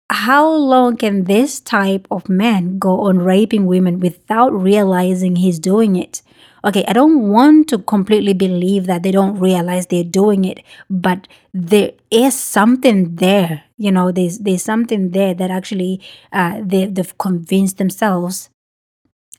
How 0.10 0.46
long 0.52 0.98
can 0.98 1.24
this 1.24 1.62
type 1.62 2.06
of 2.12 2.28
man 2.28 2.80
go 2.80 3.02
on 3.02 3.20
raping 3.20 3.66
women 3.66 4.02
without 4.02 4.52
realizing 4.52 5.38
he's 5.38 5.58
doing 5.58 5.96
it? 5.96 6.22
Okay, 6.66 6.84
I 6.86 6.92
don't 6.92 7.30
want 7.30 7.70
to 7.70 7.80
completely 7.80 8.34
believe 8.34 8.88
that 8.88 9.04
they 9.04 9.12
don't 9.12 9.40
realize 9.40 9.88
they're 9.88 10.04
doing 10.04 10.44
it, 10.44 10.62
but 10.90 11.30
there 11.54 11.94
is 12.12 12.36
something 12.36 13.16
there. 13.16 13.64
You 13.78 13.92
know, 13.92 14.12
there's 14.12 14.40
there's 14.40 14.64
something 14.64 15.12
there 15.12 15.34
that 15.34 15.50
actually 15.50 16.02
uh, 16.34 16.60
they 16.62 16.86
they've 16.86 17.18
convinced 17.18 17.78
themselves 17.78 18.50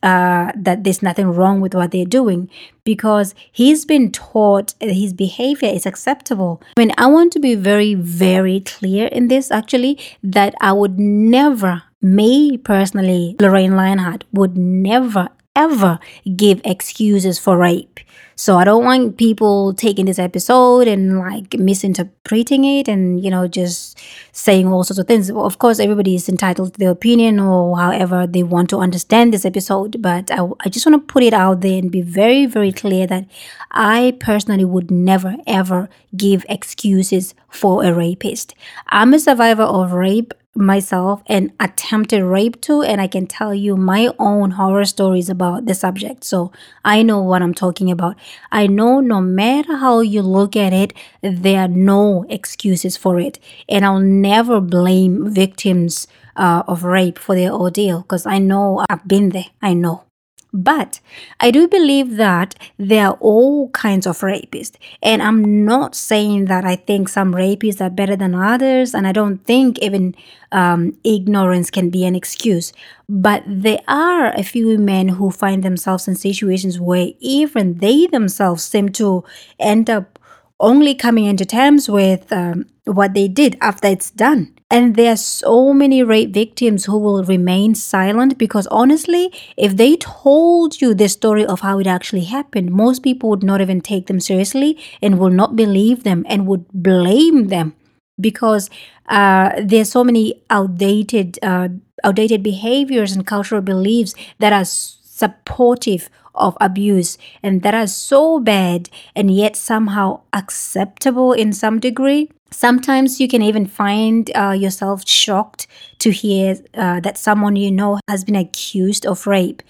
uh, 0.03 0.53
that 0.57 0.85
there's 0.85 1.03
nothing 1.03 1.29
wrong 1.33 1.61
with 1.61 1.75
what 1.75 1.91
they're 1.91 2.05
doing 2.05 2.51
because 2.85 3.35
he's 3.51 3.85
been 3.85 4.11
taught 4.11 4.75
his 4.81 5.13
behavior 5.13 5.69
is 5.69 5.87
acceptable. 5.87 6.61
I 6.77 6.81
mean, 6.81 6.93
I 6.99 7.07
want 7.07 7.33
to 7.35 7.41
be 7.41 7.55
very, 7.55 7.95
very 7.95 8.61
clear 8.61 9.07
in 9.07 9.29
this 9.29 9.51
actually 9.51 9.99
that 10.23 10.55
I 10.61 10.73
would 10.73 10.99
never, 10.99 11.83
me 12.01 12.57
personally, 12.59 13.37
Lorraine 13.41 13.77
Lionheart, 13.77 14.25
would 14.33 14.57
never, 14.57 15.29
ever 15.55 16.01
give 16.37 16.61
excuses 16.65 17.39
for 17.39 17.57
rape. 17.57 18.01
So 18.43 18.59
I 18.59 18.65
don't 18.65 18.85
want 18.85 19.19
people 19.19 19.73
taking 19.73 20.07
this 20.07 20.19
episode 20.19 20.89
and 20.89 21.21
like 21.21 21.55
misinterpreting 21.55 22.65
it 22.65 22.89
and, 22.89 23.23
you 23.23 23.31
know, 23.31 23.47
just 23.47 23.97
saying 24.33 24.67
all 24.67 24.83
sorts 24.83 24.99
of 24.99 25.07
things. 25.07 25.31
Of 25.31 25.61
course, 25.61 25.79
everybody 25.79 26.17
is 26.17 26.29
entitled 26.29 26.75
to 26.75 26.81
their 26.81 26.91
opinion 26.91 27.39
or 27.39 27.79
however 27.79 28.27
they 28.27 28.43
want 28.43 28.69
to 28.71 28.79
understand 28.79 29.33
this 29.33 29.45
episode. 29.45 30.03
But 30.03 30.33
I, 30.33 30.49
I 30.59 30.69
just 30.71 30.85
want 30.85 31.01
to 31.01 31.13
put 31.13 31.23
it 31.23 31.33
out 31.33 31.61
there 31.61 31.79
and 31.79 31.89
be 31.89 32.03
very, 32.03 32.47
very 32.47 32.73
clear 32.73 33.07
that 33.07 33.29
I 33.71 34.17
personally 34.19 34.65
would 34.65 34.91
never, 34.91 35.37
ever 35.47 35.89
give 36.17 36.45
excuses 36.49 37.37
for 37.53 37.85
a 37.85 37.93
rapist. 37.93 38.55
I'm 38.89 39.15
a 39.15 39.19
survivor 39.19 39.63
of 39.63 39.93
rape 39.93 40.35
myself 40.55 41.23
and 41.27 41.51
attempted 41.61 42.23
rape 42.23 42.61
too 42.61 42.83
and 42.83 43.01
i 43.01 43.07
can 43.07 43.27
tell 43.27 43.55
you 43.55 43.75
my 43.75 44.13
own 44.19 44.51
horror 44.51 44.85
stories 44.85 45.31
about 45.31 45.65
the 45.65 45.75
subject. 45.75 46.25
So 46.25 46.53
i 46.85 47.03
know 47.03 47.23
what 47.23 47.41
i'm 47.41 47.55
talking 47.55 47.91
about. 47.91 48.17
I 48.51 48.67
know 48.67 49.01
no 49.01 49.21
matter 49.23 49.77
how 49.77 50.01
you 50.01 50.21
look 50.21 50.55
at 50.55 50.75
it 50.75 50.93
there 51.23 51.61
are 51.61 51.69
no 51.69 52.27
excuses 52.29 52.99
for 52.99 53.19
it. 53.19 53.39
And 53.69 53.85
i'll 53.85 54.01
never 54.01 54.61
blame 54.61 55.33
victims 55.33 56.07
uh, 56.37 56.63
of 56.67 56.85
rape 56.85 57.19
for 57.19 57.35
their 57.35 57.53
ordeal 57.53 58.03
because 58.03 58.27
i 58.27 58.39
know 58.39 58.85
i've 58.91 59.09
been 59.09 59.31
there. 59.31 59.47
I 59.63 59.73
know 59.73 60.05
but 60.53 61.01
I 61.41 61.51
do 61.51 61.67
believe 61.67 62.17
that 62.17 62.55
there 62.77 63.07
are 63.09 63.19
all 63.21 63.71
kinds 63.71 64.07
of 64.07 64.19
rapists. 64.21 64.77
And 65.03 65.23
I'm 65.23 65.65
not 65.65 65.95
saying 65.95 66.45
that 66.47 66.65
I 66.65 66.77
think 66.77 67.09
some 67.09 67.33
rapists 67.33 67.81
are 67.81 67.89
better 67.89 68.17
than 68.17 68.35
others. 68.35 68.95
And 68.95 69.07
I 69.07 69.13
don't 69.13 69.39
think 69.39 69.79
even 69.79 70.15
um, 70.51 70.99
ignorance 71.05 71.71
can 71.71 71.89
be 71.89 72.05
an 72.05 72.15
excuse. 72.15 72.75
But 73.09 73.43
there 73.47 73.81
are 73.89 74.35
a 74.35 74.43
few 74.43 74.77
men 74.79 75.09
who 75.09 75.31
find 75.31 75.63
themselves 75.63 76.07
in 76.07 76.17
situations 76.17 76.79
where 76.79 77.13
even 77.21 77.79
they 77.79 78.07
themselves 78.07 78.63
seem 78.63 78.91
to 78.91 79.25
end 79.59 79.89
up 79.89 80.19
only 80.61 80.95
coming 80.95 81.25
into 81.25 81.47
terms 81.47 81.89
with 81.89 82.31
um, 82.31 82.67
what 82.85 83.15
they 83.15 83.29
did 83.29 83.57
after 83.61 83.89
it's 83.89 84.11
done. 84.11 84.55
And 84.71 84.97
there 84.97 85.13
are 85.13 85.17
so 85.17 85.73
many 85.75 86.03
rape 86.03 86.33
victims 86.33 86.87
who 86.87 86.99
will 86.99 87.23
remain 87.25 87.75
silent 87.75 88.39
because 88.39 88.67
honestly, 88.69 89.31
if 89.57 89.77
they 89.77 89.97
told 89.97 90.81
you 90.81 90.95
the 90.95 91.09
story 91.09 91.45
of 91.45 91.61
how 91.61 91.79
it 91.79 91.87
actually 91.87 92.25
happened, 92.25 92.71
most 92.71 93.03
people 93.03 93.29
would 93.31 93.43
not 93.43 93.61
even 93.61 93.81
take 93.83 94.07
them 94.07 94.19
seriously 94.19 94.79
and 95.03 95.19
will 95.19 95.31
not 95.31 95.57
believe 95.57 96.05
them 96.05 96.25
and 96.27 96.47
would 96.47 96.67
blame 96.73 97.49
them 97.49 97.75
because 98.21 98.71
uh, 99.09 99.53
there's 99.63 99.91
so 99.91 100.03
many 100.05 100.43
outdated 100.49 101.39
uh, 101.43 101.69
outdated 102.05 102.43
behaviors 102.43 103.13
and 103.13 103.27
cultural 103.27 103.61
beliefs 103.61 104.15
that 104.39 104.53
are 104.53 104.65
supportive 104.65 106.09
of 106.35 106.57
abuse 106.61 107.19
and 107.43 107.63
that 107.63 107.75
are 107.75 107.87
so 107.87 108.41
bad 108.41 108.89
and 109.15 109.31
yet 109.31 109.55
somehow 109.55 110.21
acceptable 110.33 111.33
in 111.33 111.53
some 111.53 111.79
degree 111.79 112.31
Sometimes 112.53 113.21
you 113.21 113.29
can 113.29 113.43
even 113.43 113.67
find 113.67 114.31
uh, 114.37 114.51
yourself 114.53 115.07
shocked 115.09 115.67
to 115.99 116.11
hear 116.11 116.57
uh, 116.75 117.01
that 117.01 117.19
someone 117.19 117.57
you 117.57 117.71
know 117.71 117.99
has 118.09 118.25
been 118.25 118.37
accused 118.37 119.07
of 119.07 119.27
rape. 119.27 119.63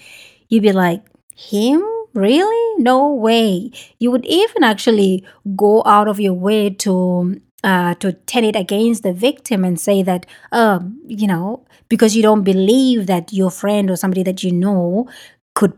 You'd 0.49 0.63
be 0.63 0.73
like, 0.73 1.03
him? 1.35 1.83
Really? 2.15 2.83
No 2.83 3.13
way. 3.15 3.71
You 3.99 4.11
would 4.11 4.27
even 4.27 4.63
actually 4.63 5.25
go 5.57 5.83
out 5.87 6.09
of 6.09 6.21
your 6.21 6.35
way 6.35 6.71
to 6.71 7.41
uh, 7.65 7.95
to 7.95 8.13
turn 8.13 8.45
it 8.45 8.57
against 8.57 9.03
the 9.03 9.13
victim 9.13 9.65
and 9.65 9.79
say 9.79 10.03
that, 10.03 10.27
um, 10.51 11.01
you 11.07 11.27
know, 11.29 11.65
because 11.89 12.17
you 12.17 12.23
don't 12.23 12.43
believe 12.43 13.07
that 13.07 13.33
your 13.33 13.51
friend 13.51 13.91
or 13.91 13.97
somebody 13.97 14.23
that 14.25 14.43
you 14.43 14.51
know 14.53 15.09
could 15.55 15.73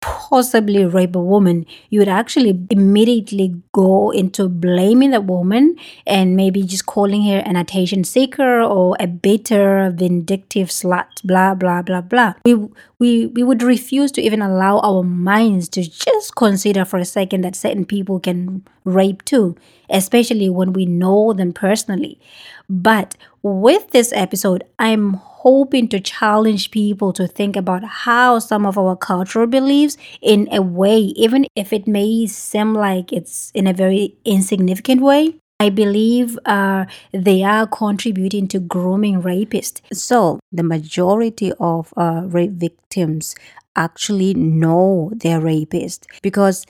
possibly 0.00 0.84
rape 0.84 1.16
a 1.16 1.20
woman, 1.20 1.66
you 1.90 1.98
would 1.98 2.08
actually 2.08 2.66
immediately 2.70 3.54
go 3.72 4.10
into 4.10 4.48
blaming 4.48 5.10
the 5.10 5.20
woman 5.20 5.76
and 6.06 6.36
maybe 6.36 6.62
just 6.62 6.86
calling 6.86 7.24
her 7.24 7.38
an 7.38 7.56
attention 7.56 8.04
seeker 8.04 8.60
or 8.60 8.96
a 9.00 9.06
bitter, 9.06 9.90
vindictive 9.94 10.68
slut, 10.68 11.22
blah, 11.24 11.54
blah, 11.54 11.82
blah, 11.82 12.00
blah. 12.00 12.34
We, 12.44 12.54
we, 12.98 13.26
we 13.26 13.42
would 13.42 13.62
refuse 13.62 14.12
to 14.12 14.22
even 14.22 14.40
allow 14.40 14.78
our 14.80 15.02
minds 15.02 15.68
to 15.70 15.82
just 15.82 16.36
consider 16.36 16.84
for 16.84 16.98
a 16.98 17.04
second 17.04 17.42
that 17.42 17.56
certain 17.56 17.84
people 17.84 18.20
can 18.20 18.64
rape 18.84 19.24
too, 19.24 19.56
especially 19.90 20.48
when 20.48 20.72
we 20.72 20.86
know 20.86 21.32
them 21.32 21.52
personally. 21.52 22.20
But 22.68 23.16
with 23.42 23.90
this 23.90 24.12
episode, 24.12 24.64
I'm 24.78 25.14
hoping 25.14 25.88
to 25.88 26.00
challenge 26.00 26.70
people 26.70 27.12
to 27.14 27.26
think 27.26 27.56
about 27.56 27.82
how 27.84 28.38
some 28.40 28.66
of 28.66 28.76
our 28.76 28.96
cultural 28.96 29.46
beliefs, 29.46 29.96
in 30.20 30.48
a 30.52 30.60
way, 30.60 30.98
even 31.16 31.46
if 31.56 31.72
it 31.72 31.86
may 31.86 32.26
seem 32.26 32.74
like 32.74 33.12
it's 33.12 33.50
in 33.54 33.66
a 33.66 33.72
very 33.72 34.16
insignificant 34.24 35.00
way, 35.00 35.36
I 35.60 35.70
believe 35.70 36.38
uh, 36.44 36.84
they 37.12 37.42
are 37.42 37.66
contributing 37.66 38.46
to 38.48 38.60
grooming 38.60 39.22
rapists. 39.22 39.80
So, 39.92 40.38
the 40.52 40.62
majority 40.62 41.52
of 41.58 41.92
uh, 41.96 42.22
rape 42.26 42.52
victims 42.52 43.34
actually 43.74 44.34
know 44.34 45.10
their 45.16 45.40
rapists 45.40 46.04
because, 46.22 46.64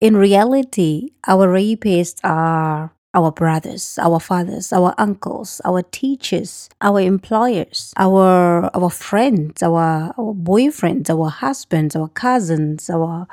in 0.00 0.16
reality, 0.16 1.10
our 1.26 1.48
rapists 1.48 2.20
are 2.22 2.93
our 3.14 3.30
brothers, 3.32 3.98
our 4.02 4.20
fathers, 4.20 4.72
our 4.72 4.94
uncles, 4.98 5.60
our 5.64 5.82
teachers, 5.82 6.68
our 6.80 7.00
employers, 7.00 7.92
our 7.96 8.70
our 8.74 8.90
friends, 8.90 9.62
our 9.62 10.12
our 10.18 10.34
boyfriends, 10.34 11.08
our 11.08 11.30
husbands, 11.30 11.96
our 11.96 12.08
cousins, 12.08 12.90
our 12.90 13.26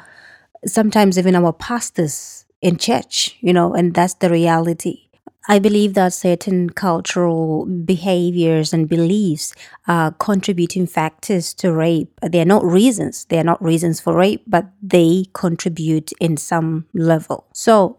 sometimes 0.66 1.18
even 1.18 1.36
our 1.36 1.52
pastors 1.52 2.46
in 2.62 2.78
church, 2.78 3.38
you 3.42 3.52
know, 3.54 3.74
and 3.74 3.94
that's 3.94 4.14
the 4.16 4.30
reality. 4.30 5.08
I 5.48 5.58
believe 5.58 5.96
that 5.96 6.14
certain 6.14 6.70
cultural 6.70 7.66
behaviors 7.66 8.74
and 8.74 8.88
beliefs 8.88 9.56
are 9.88 10.12
contributing 10.12 10.86
factors 10.86 11.54
to 11.56 11.74
rape. 11.74 12.12
They 12.22 12.42
are 12.42 12.46
not 12.46 12.64
reasons. 12.64 13.26
They 13.26 13.40
are 13.40 13.44
not 13.44 13.62
reasons 13.62 14.00
for 14.00 14.16
rape, 14.16 14.44
but 14.46 14.68
they 14.84 15.26
contribute 15.34 16.12
in 16.20 16.38
some 16.38 16.86
level. 16.94 17.48
So 17.54 17.98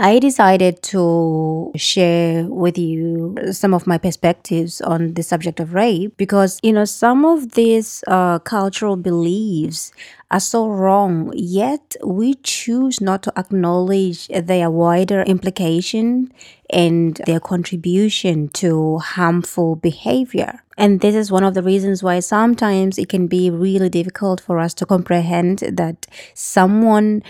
I 0.00 0.20
decided 0.20 0.80
to 0.94 1.72
share 1.74 2.44
with 2.44 2.78
you 2.78 3.36
some 3.50 3.74
of 3.74 3.84
my 3.84 3.98
perspectives 3.98 4.80
on 4.80 5.14
the 5.14 5.24
subject 5.24 5.58
of 5.58 5.74
rape 5.74 6.16
because, 6.16 6.60
you 6.62 6.72
know, 6.72 6.84
some 6.84 7.24
of 7.24 7.52
these 7.52 8.04
uh, 8.06 8.38
cultural 8.38 8.94
beliefs 8.94 9.90
are 10.30 10.38
so 10.38 10.68
wrong, 10.68 11.32
yet 11.34 11.96
we 12.04 12.34
choose 12.34 13.00
not 13.00 13.24
to 13.24 13.32
acknowledge 13.36 14.28
their 14.28 14.70
wider 14.70 15.22
implication 15.22 16.32
and 16.70 17.20
their 17.26 17.40
contribution 17.40 18.50
to 18.50 18.98
harmful 18.98 19.74
behavior. 19.74 20.62
And 20.76 21.00
this 21.00 21.16
is 21.16 21.32
one 21.32 21.42
of 21.42 21.54
the 21.54 21.62
reasons 21.62 22.04
why 22.04 22.20
sometimes 22.20 22.98
it 22.98 23.08
can 23.08 23.26
be 23.26 23.50
really 23.50 23.88
difficult 23.88 24.40
for 24.40 24.60
us 24.60 24.74
to 24.74 24.86
comprehend 24.86 25.58
that 25.72 26.06
someone 26.34 27.24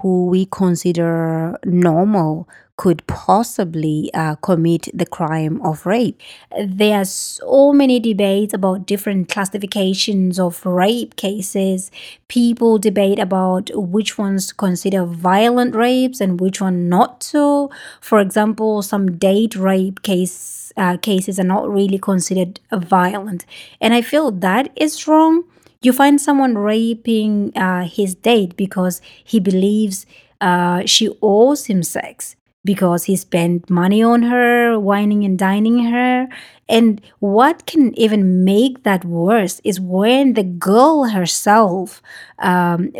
who 0.00 0.26
we 0.26 0.46
consider 0.46 1.58
normal 1.64 2.48
could 2.78 3.04
possibly 3.08 4.08
uh, 4.14 4.36
commit 4.36 4.88
the 4.94 5.04
crime 5.04 5.60
of 5.62 5.84
rape. 5.84 6.20
There 6.64 7.00
are 7.00 7.04
so 7.04 7.72
many 7.72 7.98
debates 7.98 8.54
about 8.54 8.86
different 8.86 9.28
classifications 9.28 10.38
of 10.38 10.64
rape 10.64 11.16
cases. 11.16 11.90
People 12.28 12.78
debate 12.78 13.18
about 13.18 13.70
which 13.74 14.16
ones 14.16 14.46
to 14.46 14.54
consider 14.54 15.04
violent 15.04 15.74
rapes 15.74 16.20
and 16.20 16.40
which 16.40 16.60
one 16.60 16.88
not 16.88 17.20
to. 17.32 17.68
For 18.00 18.20
example, 18.20 18.82
some 18.82 19.18
date 19.18 19.56
rape 19.56 20.02
case 20.02 20.72
uh, 20.76 20.96
cases 20.98 21.40
are 21.40 21.44
not 21.44 21.68
really 21.68 21.98
considered 21.98 22.60
violent, 22.70 23.44
and 23.80 23.92
I 23.92 24.00
feel 24.02 24.30
that 24.30 24.70
is 24.76 25.08
wrong. 25.08 25.42
You 25.80 25.92
find 25.92 26.20
someone 26.20 26.58
raping 26.58 27.56
uh, 27.56 27.84
his 27.84 28.14
date 28.14 28.56
because 28.56 29.00
he 29.24 29.38
believes 29.38 30.06
uh, 30.40 30.82
she 30.86 31.10
owes 31.22 31.66
him 31.66 31.82
sex 31.82 32.34
because 32.64 33.04
he 33.04 33.16
spent 33.16 33.70
money 33.70 34.02
on 34.02 34.22
her, 34.22 34.78
wining 34.78 35.24
and 35.24 35.38
dining 35.38 35.84
her. 35.84 36.28
And 36.68 37.00
what 37.20 37.66
can 37.66 37.96
even 37.98 38.44
make 38.44 38.82
that 38.82 39.04
worse 39.04 39.60
is 39.64 39.80
when 39.80 40.34
the 40.34 40.42
girl 40.42 41.04
herself 41.04 42.02
um, 42.40 42.92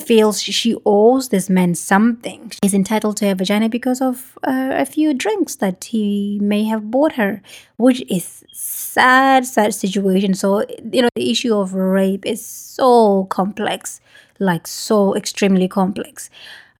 feels 0.00 0.42
she 0.42 0.76
owes 0.84 1.28
this 1.28 1.50
man 1.50 1.74
something. 1.74 2.52
He's 2.62 2.74
entitled 2.74 3.16
to 3.18 3.30
a 3.30 3.34
vagina 3.34 3.68
because 3.68 4.00
of 4.00 4.38
uh, 4.46 4.72
a 4.74 4.86
few 4.86 5.14
drinks 5.14 5.56
that 5.56 5.84
he 5.84 6.38
may 6.42 6.64
have 6.64 6.90
bought 6.90 7.12
her, 7.12 7.42
which 7.76 8.02
is 8.10 8.44
sad, 8.52 9.46
sad 9.46 9.74
situation. 9.74 10.34
So, 10.34 10.64
you 10.92 11.02
know, 11.02 11.08
the 11.14 11.30
issue 11.30 11.54
of 11.54 11.74
rape 11.74 12.24
is 12.24 12.44
so 12.44 13.24
complex, 13.24 14.00
like 14.38 14.66
so 14.66 15.14
extremely 15.16 15.68
complex. 15.68 16.30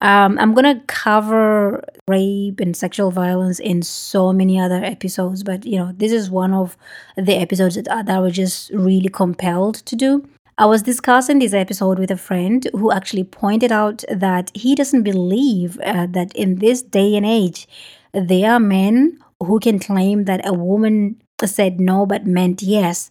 Um, 0.01 0.39
I'm 0.39 0.53
gonna 0.53 0.83
cover 0.87 1.83
rape 2.09 2.61
and 2.61 2.77
sexual 2.77 3.11
violence 3.11 3.59
in 3.59 3.83
so 3.83 4.33
many 4.33 4.61
other 4.61 4.85
episodes, 4.85 5.43
but 5.43 5.65
you 5.65 5.79
know, 5.79 5.93
this 5.97 6.13
is 6.13 6.31
one 6.31 6.53
of 6.53 6.77
the 7.17 7.35
episodes 7.37 7.77
that, 7.77 7.87
that 7.87 8.11
I 8.11 8.19
was 8.19 8.35
just 8.35 8.71
really 8.71 9.09
compelled 9.09 9.77
to 9.77 9.97
do. 9.97 10.29
I 10.57 10.67
was 10.67 10.83
discussing 10.83 11.41
this 11.41 11.53
episode 11.53 11.99
with 11.99 12.13
a 12.13 12.17
friend 12.17 12.65
who 12.73 12.93
actually 12.93 13.25
pointed 13.25 13.73
out 13.73 14.05
that 14.09 14.53
he 14.55 14.77
doesn't 14.77 15.03
believe 15.03 15.81
uh, 15.81 16.07
that 16.11 16.33
in 16.37 16.57
this 16.61 16.81
day 16.81 17.17
and 17.17 17.27
age, 17.27 17.67
there 18.13 18.53
are 18.53 18.61
men 18.61 19.19
who 19.41 19.59
can 19.59 19.81
claim 19.81 20.27
that 20.27 20.47
a 20.47 20.53
woman 20.53 21.21
said 21.45 21.81
no 21.81 22.07
but 22.07 22.25
meant 22.25 22.63
yes. 22.63 23.11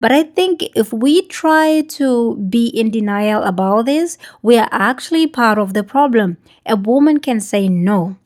But 0.00 0.12
I 0.12 0.24
think 0.24 0.64
if 0.76 0.92
we 0.92 1.26
try 1.28 1.80
to 1.80 2.36
be 2.36 2.66
in 2.66 2.90
denial 2.90 3.42
about 3.42 3.86
this, 3.86 4.18
we 4.42 4.58
are 4.58 4.68
actually 4.70 5.26
part 5.26 5.56
of 5.58 5.72
the 5.72 5.82
problem. 5.82 6.36
A 6.66 6.76
woman 6.76 7.20
can 7.20 7.40
say 7.40 7.70
no. 7.70 8.16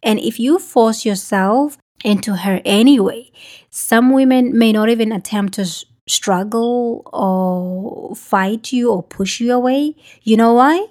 And 0.00 0.20
if 0.20 0.38
you 0.38 0.60
force 0.60 1.04
yourself 1.04 1.76
into 2.04 2.36
her 2.36 2.60
anyway, 2.64 3.32
some 3.68 4.12
women 4.12 4.56
may 4.56 4.70
not 4.70 4.90
even 4.90 5.10
attempt 5.10 5.54
to 5.54 5.66
struggle 6.12 7.02
or 7.12 8.14
fight 8.14 8.72
you 8.72 8.90
or 8.90 9.02
push 9.02 9.40
you 9.40 9.52
away. 9.52 9.96
You 10.22 10.36
know 10.36 10.54
why? 10.54 10.86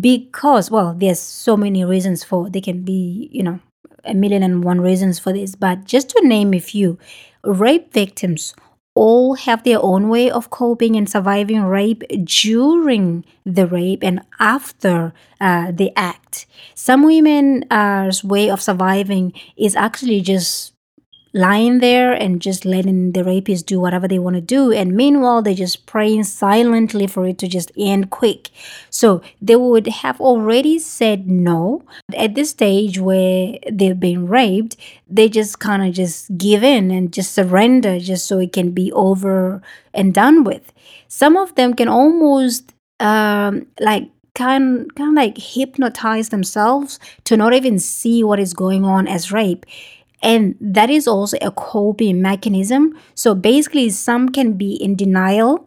Because, 0.00 0.70
well, 0.70 0.94
there's 0.96 1.20
so 1.20 1.56
many 1.56 1.84
reasons 1.84 2.24
for 2.24 2.48
they 2.48 2.60
can 2.60 2.82
be, 2.82 3.28
you 3.32 3.42
know, 3.42 3.60
a 4.04 4.14
million 4.14 4.42
and 4.42 4.64
one 4.64 4.80
reasons 4.80 5.18
for 5.18 5.32
this, 5.32 5.54
but 5.54 5.84
just 5.84 6.08
to 6.10 6.26
name 6.26 6.54
a 6.54 6.60
few, 6.60 6.98
rape 7.44 7.92
victims 7.92 8.54
all 8.94 9.34
have 9.34 9.62
their 9.62 9.80
own 9.82 10.08
way 10.08 10.30
of 10.30 10.50
coping 10.50 10.96
and 10.96 11.08
surviving 11.08 11.62
rape 11.62 12.02
during 12.24 13.24
the 13.46 13.66
rape 13.66 14.02
and 14.02 14.20
after 14.38 15.12
uh, 15.40 15.70
the 15.70 15.92
act. 15.96 16.46
Some 16.74 17.04
women's 17.04 18.24
way 18.24 18.50
of 18.50 18.60
surviving 18.60 19.32
is 19.56 19.76
actually 19.76 20.20
just 20.20 20.74
lying 21.32 21.78
there 21.78 22.12
and 22.12 22.42
just 22.42 22.64
letting 22.64 23.12
the 23.12 23.22
rapists 23.22 23.64
do 23.64 23.78
whatever 23.78 24.08
they 24.08 24.18
want 24.18 24.34
to 24.34 24.40
do. 24.40 24.72
And 24.72 24.96
meanwhile, 24.96 25.42
they're 25.42 25.54
just 25.54 25.86
praying 25.86 26.24
silently 26.24 27.06
for 27.06 27.26
it 27.26 27.38
to 27.38 27.48
just 27.48 27.70
end 27.76 28.10
quick. 28.10 28.50
So 28.90 29.22
they 29.40 29.56
would 29.56 29.86
have 29.86 30.20
already 30.20 30.78
said 30.78 31.28
no. 31.28 31.84
At 32.16 32.34
this 32.34 32.50
stage 32.50 32.98
where 32.98 33.58
they've 33.70 33.98
been 33.98 34.26
raped, 34.26 34.76
they 35.08 35.28
just 35.28 35.60
kind 35.60 35.86
of 35.86 35.94
just 35.94 36.36
give 36.36 36.64
in 36.64 36.90
and 36.90 37.12
just 37.12 37.32
surrender 37.32 38.00
just 38.00 38.26
so 38.26 38.38
it 38.38 38.52
can 38.52 38.72
be 38.72 38.92
over 38.92 39.62
and 39.94 40.12
done 40.12 40.44
with. 40.44 40.72
Some 41.08 41.36
of 41.36 41.54
them 41.54 41.74
can 41.74 41.88
almost 41.88 42.72
um, 42.98 43.66
like 43.78 44.10
kind 44.34 44.94
kind 44.94 45.10
of 45.10 45.14
like 45.14 45.36
hypnotize 45.38 46.28
themselves 46.28 47.00
to 47.24 47.36
not 47.36 47.52
even 47.52 47.78
see 47.78 48.22
what 48.22 48.38
is 48.38 48.54
going 48.54 48.84
on 48.84 49.08
as 49.08 49.32
rape 49.32 49.66
and 50.22 50.56
that 50.60 50.90
is 50.90 51.08
also 51.08 51.36
a 51.40 51.50
coping 51.50 52.20
mechanism. 52.22 52.98
So 53.14 53.34
basically, 53.34 53.90
some 53.90 54.28
can 54.28 54.54
be 54.54 54.74
in 54.74 54.96
denial 54.96 55.66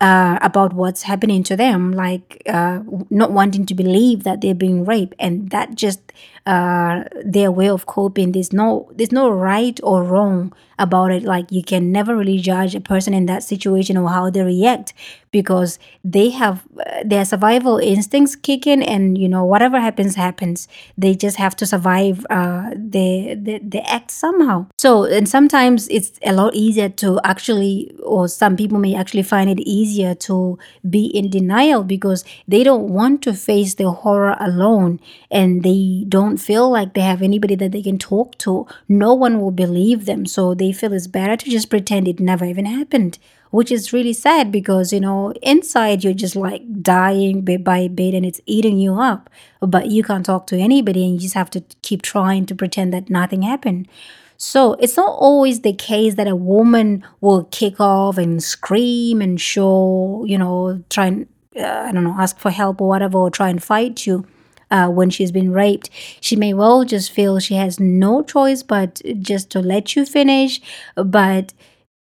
uh, 0.00 0.38
about 0.40 0.72
what's 0.72 1.02
happening 1.02 1.42
to 1.44 1.56
them, 1.56 1.92
like 1.92 2.42
uh, 2.46 2.80
not 3.10 3.32
wanting 3.32 3.66
to 3.66 3.74
believe 3.74 4.24
that 4.24 4.40
they're 4.40 4.54
being 4.54 4.84
raped, 4.84 5.14
and 5.18 5.50
that 5.50 5.74
just 5.74 6.12
uh, 6.46 7.04
their 7.24 7.50
way 7.50 7.68
of 7.68 7.86
coping. 7.86 8.32
There's 8.32 8.52
no 8.52 8.90
there's 8.94 9.12
no 9.12 9.30
right 9.30 9.78
or 9.82 10.02
wrong 10.04 10.52
about 10.78 11.12
it. 11.12 11.22
Like 11.22 11.50
you 11.52 11.62
can 11.62 11.92
never 11.92 12.16
really 12.16 12.38
judge 12.38 12.74
a 12.74 12.80
person 12.80 13.14
in 13.14 13.26
that 13.26 13.42
situation 13.42 13.96
or 13.96 14.08
how 14.08 14.30
they 14.30 14.42
react 14.42 14.94
because 15.32 15.78
they 16.02 16.30
have 16.30 16.66
uh, 16.84 17.02
their 17.04 17.24
survival 17.24 17.78
instincts 17.78 18.34
kick 18.34 18.66
in, 18.66 18.82
and 18.82 19.16
you 19.16 19.28
know 19.28 19.44
whatever 19.44 19.78
happens 19.78 20.14
happens. 20.16 20.66
They 20.98 21.14
just 21.14 21.36
have 21.36 21.54
to 21.56 21.66
survive 21.66 22.26
uh, 22.30 22.70
the, 22.70 23.36
the 23.40 23.60
the 23.62 23.88
act 23.90 24.10
somehow. 24.10 24.66
So 24.78 25.04
and 25.04 25.28
sometimes 25.28 25.88
it's 25.88 26.18
a 26.24 26.32
lot 26.32 26.54
easier 26.54 26.88
to 26.88 27.20
actually, 27.22 27.92
or 28.02 28.28
some 28.28 28.56
people 28.56 28.78
may 28.78 28.94
actually 28.94 29.22
find 29.22 29.50
it 29.50 29.60
easier 29.60 30.14
to 30.14 30.58
be 30.88 31.06
in 31.06 31.30
denial 31.30 31.84
because 31.84 32.24
they 32.48 32.64
don't 32.64 32.88
want 32.88 33.22
to 33.22 33.34
face 33.34 33.74
the 33.74 33.90
horror 33.90 34.36
alone, 34.40 35.00
and 35.30 35.62
they 35.62 36.04
don't 36.08 36.38
feel 36.40 36.70
like 36.70 36.94
they 36.94 37.00
have 37.02 37.22
anybody 37.22 37.54
that 37.56 37.72
they 37.72 37.82
can 37.82 37.98
talk 37.98 38.38
to. 38.38 38.66
No 38.88 39.14
one 39.14 39.40
will 39.40 39.50
believe 39.50 40.06
them, 40.06 40.26
so 40.26 40.54
they 40.54 40.72
feel 40.72 40.92
it's 40.92 41.06
better 41.06 41.36
to 41.36 41.50
just 41.50 41.70
pretend 41.70 42.08
it 42.08 42.20
never 42.20 42.44
even 42.44 42.66
happened 42.66 43.18
which 43.50 43.72
is 43.72 43.92
really 43.92 44.12
sad 44.12 44.50
because 44.50 44.92
you 44.92 45.00
know 45.00 45.32
inside 45.42 46.02
you're 46.02 46.14
just 46.14 46.36
like 46.36 46.62
dying 46.82 47.42
bit 47.42 47.62
by 47.64 47.88
bit 47.88 48.14
and 48.14 48.24
it's 48.24 48.40
eating 48.46 48.78
you 48.78 48.94
up. 48.94 49.28
But 49.60 49.88
you 49.88 50.02
can't 50.02 50.24
talk 50.24 50.46
to 50.48 50.58
anybody 50.58 51.04
and 51.04 51.14
you 51.14 51.20
just 51.20 51.34
have 51.34 51.50
to 51.50 51.64
keep 51.82 52.02
trying 52.02 52.46
to 52.46 52.54
pretend 52.54 52.92
that 52.92 53.10
nothing 53.10 53.42
happened. 53.42 53.88
So 54.36 54.74
it's 54.74 54.96
not 54.96 55.10
always 55.10 55.60
the 55.60 55.74
case 55.74 56.14
that 56.14 56.26
a 56.26 56.36
woman 56.36 57.04
will 57.20 57.44
kick 57.44 57.78
off 57.78 58.16
and 58.16 58.42
scream 58.42 59.20
and 59.20 59.40
show 59.40 60.24
you 60.26 60.38
know 60.38 60.82
try 60.88 61.06
and 61.06 61.26
uh, 61.56 61.84
i 61.88 61.92
don't 61.92 62.04
know 62.04 62.16
ask 62.18 62.38
for 62.38 62.50
help 62.50 62.80
or 62.80 62.88
whatever 62.88 63.18
or 63.18 63.30
try 63.30 63.48
and 63.48 63.62
fight 63.62 64.06
you 64.06 64.24
uh, 64.70 64.88
when 64.88 65.10
she's 65.10 65.32
been 65.32 65.52
raped. 65.52 65.90
She 66.20 66.36
may 66.36 66.54
well 66.54 66.84
just 66.84 67.10
feel 67.10 67.38
she 67.38 67.54
has 67.54 67.80
no 67.80 68.22
choice 68.22 68.62
but 68.62 69.00
just 69.20 69.50
to 69.50 69.60
let 69.60 69.96
you 69.96 70.04
finish, 70.04 70.60
but 70.96 71.52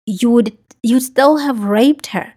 you 0.05 0.29
would 0.29 0.57
you 0.83 0.99
still 0.99 1.37
have 1.37 1.63
raped 1.63 2.07
her. 2.07 2.33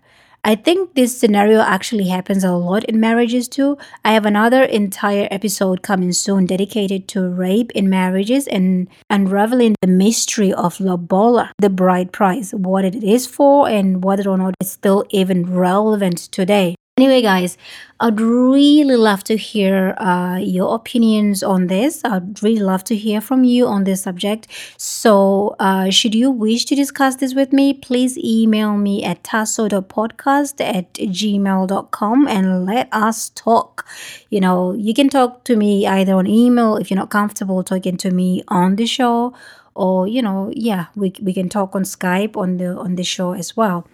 I 0.47 0.57
think 0.57 0.95
this 0.95 1.19
scenario 1.19 1.61
actually 1.61 2.09
happens 2.09 2.45
a 2.45 2.53
lot 2.53 2.85
in 2.85 3.01
marriages 3.01 3.49
too. 3.49 3.79
I 4.05 4.13
have 4.13 4.27
another 4.27 4.63
entire 4.63 5.27
episode 5.31 5.81
coming 5.81 6.13
soon 6.13 6.45
dedicated 6.45 7.09
to 7.09 7.27
rape 7.31 7.73
in 7.73 7.89
marriages 7.89 8.47
and 8.47 8.89
unraveling 9.09 9.75
the 9.81 9.89
mystery 9.89 10.53
of 10.53 10.81
lobola, 10.81 11.51
the 11.59 11.71
bride 11.71 12.13
price, 12.13 12.53
what 12.53 12.85
it 12.85 13.03
is 13.03 13.27
for, 13.27 13.71
and 13.71 14.05
whether 14.05 14.29
or 14.29 14.37
not 14.37 14.55
it's 14.61 14.73
still 14.73 15.07
even 15.09 15.51
relevant 15.51 16.19
today. 16.19 16.75
Anyway, 16.97 17.23
guys, 17.23 17.59
I'd 17.99 18.21
really 18.21 18.95
love 18.95 19.25
to 19.25 19.37
hear 19.37 19.97
uh, 19.99 20.37
your 20.37 20.77
opinions 20.77 21.43
on 21.43 21.67
this. 21.67 22.01
I'd 22.05 22.41
really 22.41 22.61
love 22.61 22.85
to 22.85 22.95
hear 22.95 23.21
from 23.21 23.43
you 23.43 23.67
on 23.67 23.83
this 23.83 24.03
subject. 24.03 24.47
So, 24.77 25.57
uh, 25.59 25.91
should 25.91 26.15
you 26.15 26.31
wish 26.31 26.65
to 26.67 26.77
discuss 26.77 27.17
this 27.17 27.35
with 27.35 27.53
me, 27.53 27.75
please 27.75 28.17
email 28.17 28.77
me 28.77 29.03
at 29.03 29.25
tasso.podcast 29.25 30.61
at 30.61 30.95
gmail.com 30.95 32.29
and 32.29 32.65
let 32.65 32.89
us 32.93 33.31
talk. 33.31 33.85
You 34.31 34.39
know, 34.39 34.73
you 34.73 34.95
can 34.95 35.09
talk 35.09 35.43
to 35.47 35.57
me 35.57 35.89
either 35.89 36.15
on 36.15 36.29
email 36.29 36.77
if 36.77 36.93
you're 36.93 37.01
not 37.01 37.11
comfortable 37.11 37.65
talking 37.65 37.97
to 37.97 38.13
me 38.13 38.45
on 38.47 38.77
the 38.77 38.87
show 38.87 39.35
or 39.75 40.07
you 40.07 40.23
know 40.23 40.53
yeah 40.55 40.87
we, 40.95 41.13
we 41.21 41.35
can 41.35 41.49
talk 41.49 41.75
on 41.75 41.83
skype 41.83 42.37
on 42.37 42.59
the 42.59 42.77
on 42.77 42.95
the 42.95 43.03
show 43.03 43.33
as 43.33 43.57
well 43.57 43.85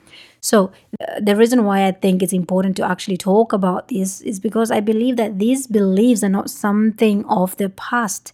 so, 0.41 0.73
uh, 1.01 1.21
the 1.21 1.37
reason 1.37 1.65
why 1.65 1.87
I 1.87 1.93
think 1.93 2.23
it's 2.23 2.33
important 2.33 2.77
to 2.79 2.85
actually 2.85 3.19
talk 3.19 3.53
about 3.53 3.89
this 3.89 4.21
is 4.23 4.41
because 4.41 4.71
I 4.71 4.81
believe 4.81 5.17
that 5.17 5.39
these 5.39 5.67
beliefs 5.67 6.25
are 6.25 6.31
not 6.31 6.51
something 6.51 7.25
of 7.27 7.57
the 7.59 7.69
past. 7.69 8.33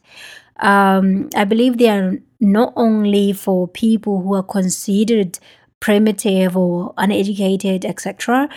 Um, 0.60 1.28
I 1.34 1.44
believe 1.44 1.78
they 1.78 1.88
are 1.88 2.18
not 2.40 2.72
only 2.76 3.32
for 3.32 3.66
people 3.66 4.22
who 4.22 4.34
are 4.34 4.42
considered 4.42 5.38
primitive 5.80 6.56
or 6.56 6.94
uneducated, 6.96 7.84
etc. 7.84 8.48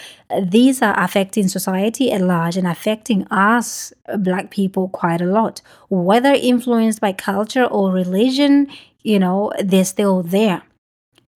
These 0.41 0.81
are 0.81 0.97
affecting 0.97 1.47
society 1.47 2.11
at 2.11 2.21
large 2.21 2.55
and 2.55 2.67
affecting 2.67 3.25
us, 3.27 3.91
Black 4.19 4.51
people, 4.51 4.89
quite 4.89 5.21
a 5.21 5.25
lot. 5.25 5.61
Whether 5.89 6.33
influenced 6.33 7.01
by 7.01 7.13
culture 7.13 7.65
or 7.65 7.91
religion, 7.91 8.67
you 9.03 9.19
know, 9.19 9.51
they're 9.59 9.85
still 9.85 10.23
there 10.23 10.63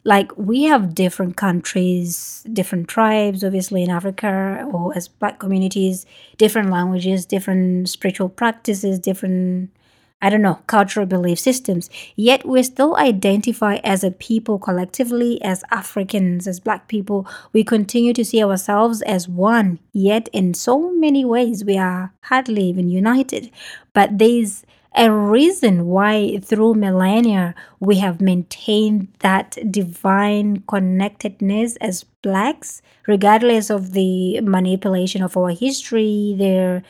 like 0.04 0.32
we 0.38 0.63
have 0.63 0.94
different 0.94 1.38
countries 1.38 2.46
different 2.52 2.88
tribes 2.88 3.44
obviously 3.44 3.84
in 3.84 3.89
africa 3.89 4.68
or 4.72 4.96
as 4.96 5.08
black 5.08 5.39
communities 5.39 6.06
different 6.38 6.70
languages 6.70 7.26
different 7.26 7.88
spiritual 7.89 8.30
practices 8.30 9.00
different 9.00 9.70
i 10.22 10.30
don't 10.30 10.42
know 10.42 10.60
cultural 10.68 11.06
belief 11.06 11.38
systems. 11.38 11.89
Yet 12.16 12.46
we 12.46 12.63
still 12.63 12.96
identify 12.96 13.76
as 13.84 14.06
a 14.06 14.12
people 14.12 14.58
collectively 14.58 15.42
as 15.44 15.66
africans 15.70 16.48
as 16.48 16.62
black 16.62 16.88
people. 16.88 17.28
We 17.52 17.66
continue 17.66 18.13
to 18.13 18.24
see 18.24 18.42
ourselves 18.42 19.02
as 19.02 19.28
one. 19.28 19.80
Yet 19.92 20.30
in 20.32 20.54
so 20.54 20.94
many 20.94 21.26
ways 21.26 21.66
we 21.66 21.78
are 21.78 22.13
hardly 22.22 22.63
even 22.63 22.89
united. 22.89 23.52
But 23.94 24.18
there's 24.18 24.63
a 24.95 25.12
reason 25.12 25.88
why 25.88 26.38
through 26.39 26.75
millennia 26.75 27.56
we 27.79 27.97
have 27.97 28.21
maintained 28.21 29.08
that 29.19 29.58
divine 29.71 30.63
connectedness 30.67 31.75
as 31.77 32.03
blacks, 32.21 32.82
regardless 33.08 33.69
of 33.69 33.93
the 33.93 34.39
manipulation 34.41 35.23
of 35.23 35.36
our 35.36 35.49
history, 35.49 36.36
their 36.38 36.84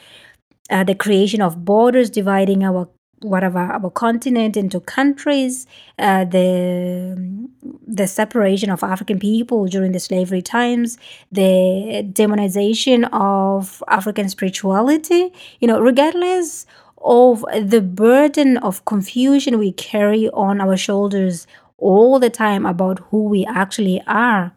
uh, 0.69 0.83
the 0.83 0.95
creation 0.95 1.41
of 1.41 1.65
borders 1.65 2.09
dividing 2.09 2.63
our 2.63 2.89
whatever 3.21 3.59
our 3.59 3.89
continent 3.89 4.57
into 4.57 4.79
countries, 4.81 5.65
uh, 5.97 6.25
the 6.25 7.47
the 7.87 8.07
separation 8.07 8.69
of 8.69 8.83
African 8.83 9.19
people 9.19 9.65
during 9.65 9.93
the 9.93 9.99
slavery 9.99 10.41
times, 10.41 10.97
the 11.31 12.03
demonization 12.11 13.07
of 13.13 13.81
African 13.87 14.27
spirituality. 14.29 15.31
You 15.59 15.67
know, 15.67 15.79
regardless 15.79 16.65
of 17.03 17.45
the 17.61 17.81
burden 17.81 18.57
of 18.57 18.85
confusion 18.85 19.59
we 19.59 19.71
carry 19.71 20.29
on 20.29 20.61
our 20.61 20.77
shoulders 20.77 21.47
all 21.77 22.19
the 22.19 22.29
time 22.29 22.65
about 22.65 22.99
who 23.09 23.25
we 23.25 23.45
actually 23.45 24.01
are, 24.07 24.53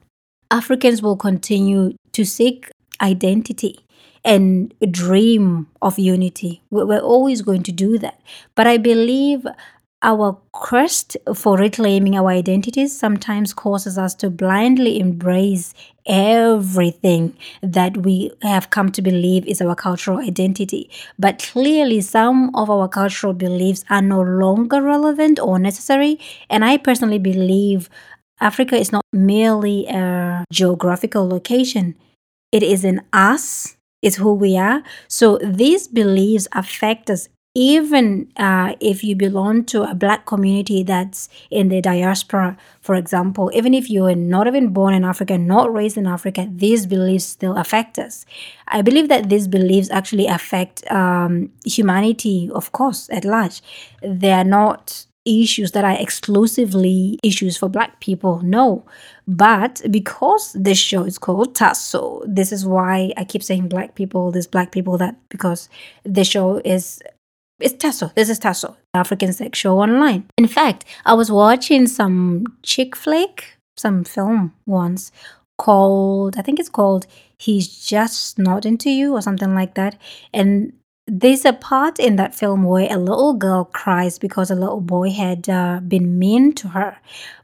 Africans 0.50 1.02
will 1.02 1.16
continue 1.16 1.94
to 2.12 2.24
seek 2.24 2.70
identity 3.00 3.80
and 4.24 4.74
dream 4.90 5.68
of 5.82 5.98
unity. 5.98 6.62
We're 6.70 6.98
always 6.98 7.42
going 7.42 7.62
to 7.64 7.72
do 7.72 7.98
that. 7.98 8.20
But 8.54 8.66
I 8.66 8.76
believe 8.76 9.46
our 10.06 10.38
quest 10.52 11.16
for 11.34 11.56
reclaiming 11.58 12.16
our 12.16 12.28
identities 12.28 12.96
sometimes 12.96 13.52
causes 13.52 13.98
us 13.98 14.14
to 14.14 14.30
blindly 14.30 15.00
embrace 15.00 15.74
everything 16.06 17.36
that 17.60 17.96
we 17.96 18.30
have 18.42 18.70
come 18.70 18.92
to 18.92 19.02
believe 19.02 19.44
is 19.46 19.60
our 19.60 19.74
cultural 19.74 20.18
identity. 20.18 20.88
But 21.18 21.40
clearly, 21.52 22.00
some 22.02 22.54
of 22.54 22.70
our 22.70 22.88
cultural 22.88 23.32
beliefs 23.32 23.84
are 23.90 24.00
no 24.00 24.22
longer 24.22 24.80
relevant 24.80 25.40
or 25.40 25.58
necessary. 25.58 26.20
And 26.48 26.64
I 26.64 26.76
personally 26.76 27.18
believe 27.18 27.90
Africa 28.40 28.76
is 28.76 28.92
not 28.92 29.04
merely 29.12 29.88
a 29.88 30.44
geographical 30.52 31.28
location, 31.28 31.96
it 32.52 32.62
is 32.62 32.84
in 32.84 33.02
us 33.12 33.76
is 34.02 34.16
who 34.16 34.32
we 34.32 34.56
are. 34.56 34.84
So 35.08 35.38
these 35.42 35.88
beliefs 35.88 36.46
affect 36.52 37.10
us 37.10 37.28
even 37.56 38.30
uh, 38.36 38.74
if 38.80 39.02
you 39.02 39.16
belong 39.16 39.64
to 39.64 39.82
a 39.82 39.94
black 39.94 40.26
community 40.26 40.82
that's 40.82 41.30
in 41.50 41.70
the 41.70 41.80
diaspora, 41.80 42.54
for 42.82 42.94
example, 42.94 43.50
even 43.54 43.72
if 43.72 43.88
you 43.88 44.04
are 44.04 44.14
not 44.14 44.46
even 44.46 44.74
born 44.74 44.92
in 44.92 45.04
Africa, 45.06 45.38
not 45.38 45.72
raised 45.72 45.96
in 45.96 46.06
Africa, 46.06 46.46
these 46.52 46.84
beliefs 46.84 47.24
still 47.24 47.56
affect 47.56 47.98
us. 47.98 48.26
I 48.68 48.82
believe 48.82 49.08
that 49.08 49.30
these 49.30 49.48
beliefs 49.48 49.88
actually 49.90 50.26
affect 50.26 50.86
um, 50.92 51.50
humanity, 51.64 52.50
of 52.54 52.72
course, 52.72 53.08
at 53.08 53.24
large. 53.24 53.62
They 54.02 54.32
are 54.32 54.44
not 54.44 55.06
issues 55.24 55.72
that 55.72 55.82
are 55.82 55.96
exclusively 55.98 57.18
issues 57.22 57.56
for 57.56 57.70
black 57.70 58.00
people. 58.00 58.42
No. 58.42 58.84
But 59.26 59.80
because 59.90 60.52
this 60.52 60.78
show 60.78 61.04
is 61.04 61.18
called 61.18 61.54
Tasso, 61.54 62.22
this 62.26 62.52
is 62.52 62.66
why 62.66 63.14
I 63.16 63.24
keep 63.24 63.42
saying 63.42 63.68
black 63.68 63.94
people, 63.94 64.30
this 64.30 64.46
black 64.46 64.72
people, 64.72 64.98
that 64.98 65.16
because 65.30 65.70
the 66.04 66.22
show 66.22 66.60
is 66.64 67.02
it's 67.58 67.74
Tasso. 67.74 68.12
This 68.14 68.28
is 68.28 68.38
Tasso, 68.38 68.76
African 68.94 69.32
sex 69.32 69.58
show 69.58 69.78
online. 69.78 70.28
In 70.36 70.46
fact, 70.46 70.84
I 71.04 71.14
was 71.14 71.30
watching 71.30 71.86
some 71.86 72.44
chick 72.62 72.94
flick, 72.94 73.58
some 73.76 74.04
film 74.04 74.54
once 74.66 75.10
called 75.58 76.36
I 76.38 76.42
think 76.42 76.60
it's 76.60 76.68
called 76.68 77.06
He's 77.38 77.86
Just 77.86 78.38
Not 78.38 78.66
Into 78.66 78.90
You 78.90 79.14
or 79.14 79.22
something 79.22 79.54
like 79.54 79.74
that. 79.74 79.98
And 80.34 80.74
there's 81.06 81.44
a 81.44 81.52
part 81.52 81.98
in 81.98 82.16
that 82.16 82.34
film 82.34 82.64
where 82.64 82.88
a 82.90 82.98
little 82.98 83.32
girl 83.34 83.64
cries 83.64 84.18
because 84.18 84.50
a 84.50 84.56
little 84.56 84.80
boy 84.80 85.10
had 85.10 85.48
uh, 85.48 85.80
been 85.80 86.18
mean 86.18 86.52
to 86.54 86.68
her. 86.68 86.98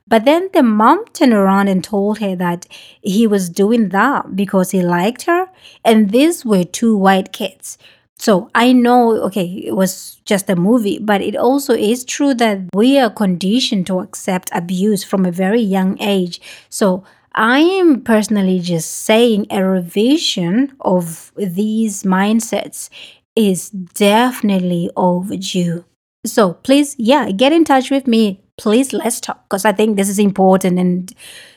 But 0.07 0.25
then 0.25 0.51
the 0.53 0.63
mom 0.63 1.07
turned 1.13 1.33
around 1.33 1.69
and 1.69 1.83
told 1.83 2.19
her 2.19 2.37
that 2.37 2.67
he 3.01 3.27
was 3.27 3.49
doing 3.49 3.91
that 3.91 4.37
because 4.37 4.73
he 4.73 4.83
liked 4.83 5.23
her. 5.23 5.47
And 5.85 6.11
these 6.11 6.45
were 6.45 6.65
two 6.65 6.97
white 6.97 7.33
kids. 7.33 7.79
So 8.23 8.51
I 8.55 8.73
know, 8.73 9.21
okay, 9.23 9.65
it 9.67 9.75
was 9.75 10.21
just 10.25 10.49
a 10.49 10.55
movie, 10.55 11.01
but 11.01 11.21
it 11.21 11.35
also 11.35 11.75
is 11.75 12.05
true 12.05 12.35
that 12.35 12.61
we 12.73 12.97
are 12.97 13.11
conditioned 13.11 13.89
to 13.89 13.99
accept 13.99 14.49
abuse 14.53 15.03
from 15.03 15.27
a 15.27 15.33
very 15.33 15.61
young 15.61 16.01
age. 16.01 16.41
So 16.69 17.03
I 17.35 17.59
am 17.59 18.03
personally 18.03 18.61
just 18.61 18.93
saying 18.93 19.49
a 19.51 19.65
revision 19.65 20.73
of 20.83 21.33
these 21.37 22.05
mindsets 22.05 22.91
is 23.35 23.71
definitely 23.71 24.89
overdue. 24.97 25.85
So 26.25 26.53
please, 26.53 26.95
yeah, 26.99 27.29
get 27.33 27.53
in 27.53 27.65
touch 27.65 27.91
with 27.91 28.07
me. 28.07 28.42
Please, 28.59 28.93
let's 28.93 29.19
talk 29.19 29.43
because 29.49 29.65
I 29.65 29.73
think 29.73 29.97
this 29.97 30.11
is 30.11 30.19
important. 30.19 30.79
And, 30.79 31.11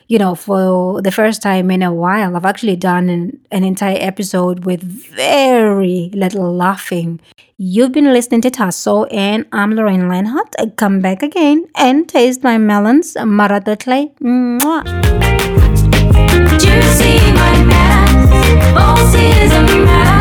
you 0.08 0.18
know, 0.18 0.34
for 0.34 1.02
the 1.02 1.12
first 1.12 1.42
time 1.42 1.70
in 1.70 1.82
a 1.82 1.92
while, 1.92 2.34
I've 2.34 2.46
actually 2.46 2.76
done 2.76 3.10
an, 3.10 3.38
an 3.50 3.64
entire 3.64 3.98
episode 4.00 4.64
with 4.64 4.82
very 4.82 6.10
little 6.14 6.50
laughing. 6.54 7.20
You've 7.58 7.92
been 7.92 8.12
listening 8.12 8.40
to 8.42 8.50
Tasso, 8.50 9.04
and 9.04 9.44
I'm 9.52 9.74
Lorraine 9.74 10.08
Leinhardt. 10.08 10.76
Come 10.76 11.00
back 11.00 11.22
again 11.22 11.66
and 11.74 12.08
taste 12.08 12.42
my 12.42 12.56
melons. 12.56 13.14
Maratatle. 13.14 14.14
Mwah. 14.18 14.84
Juicy, 16.58 17.32
my 17.32 17.56
is 19.14 19.52
a. 19.52 20.15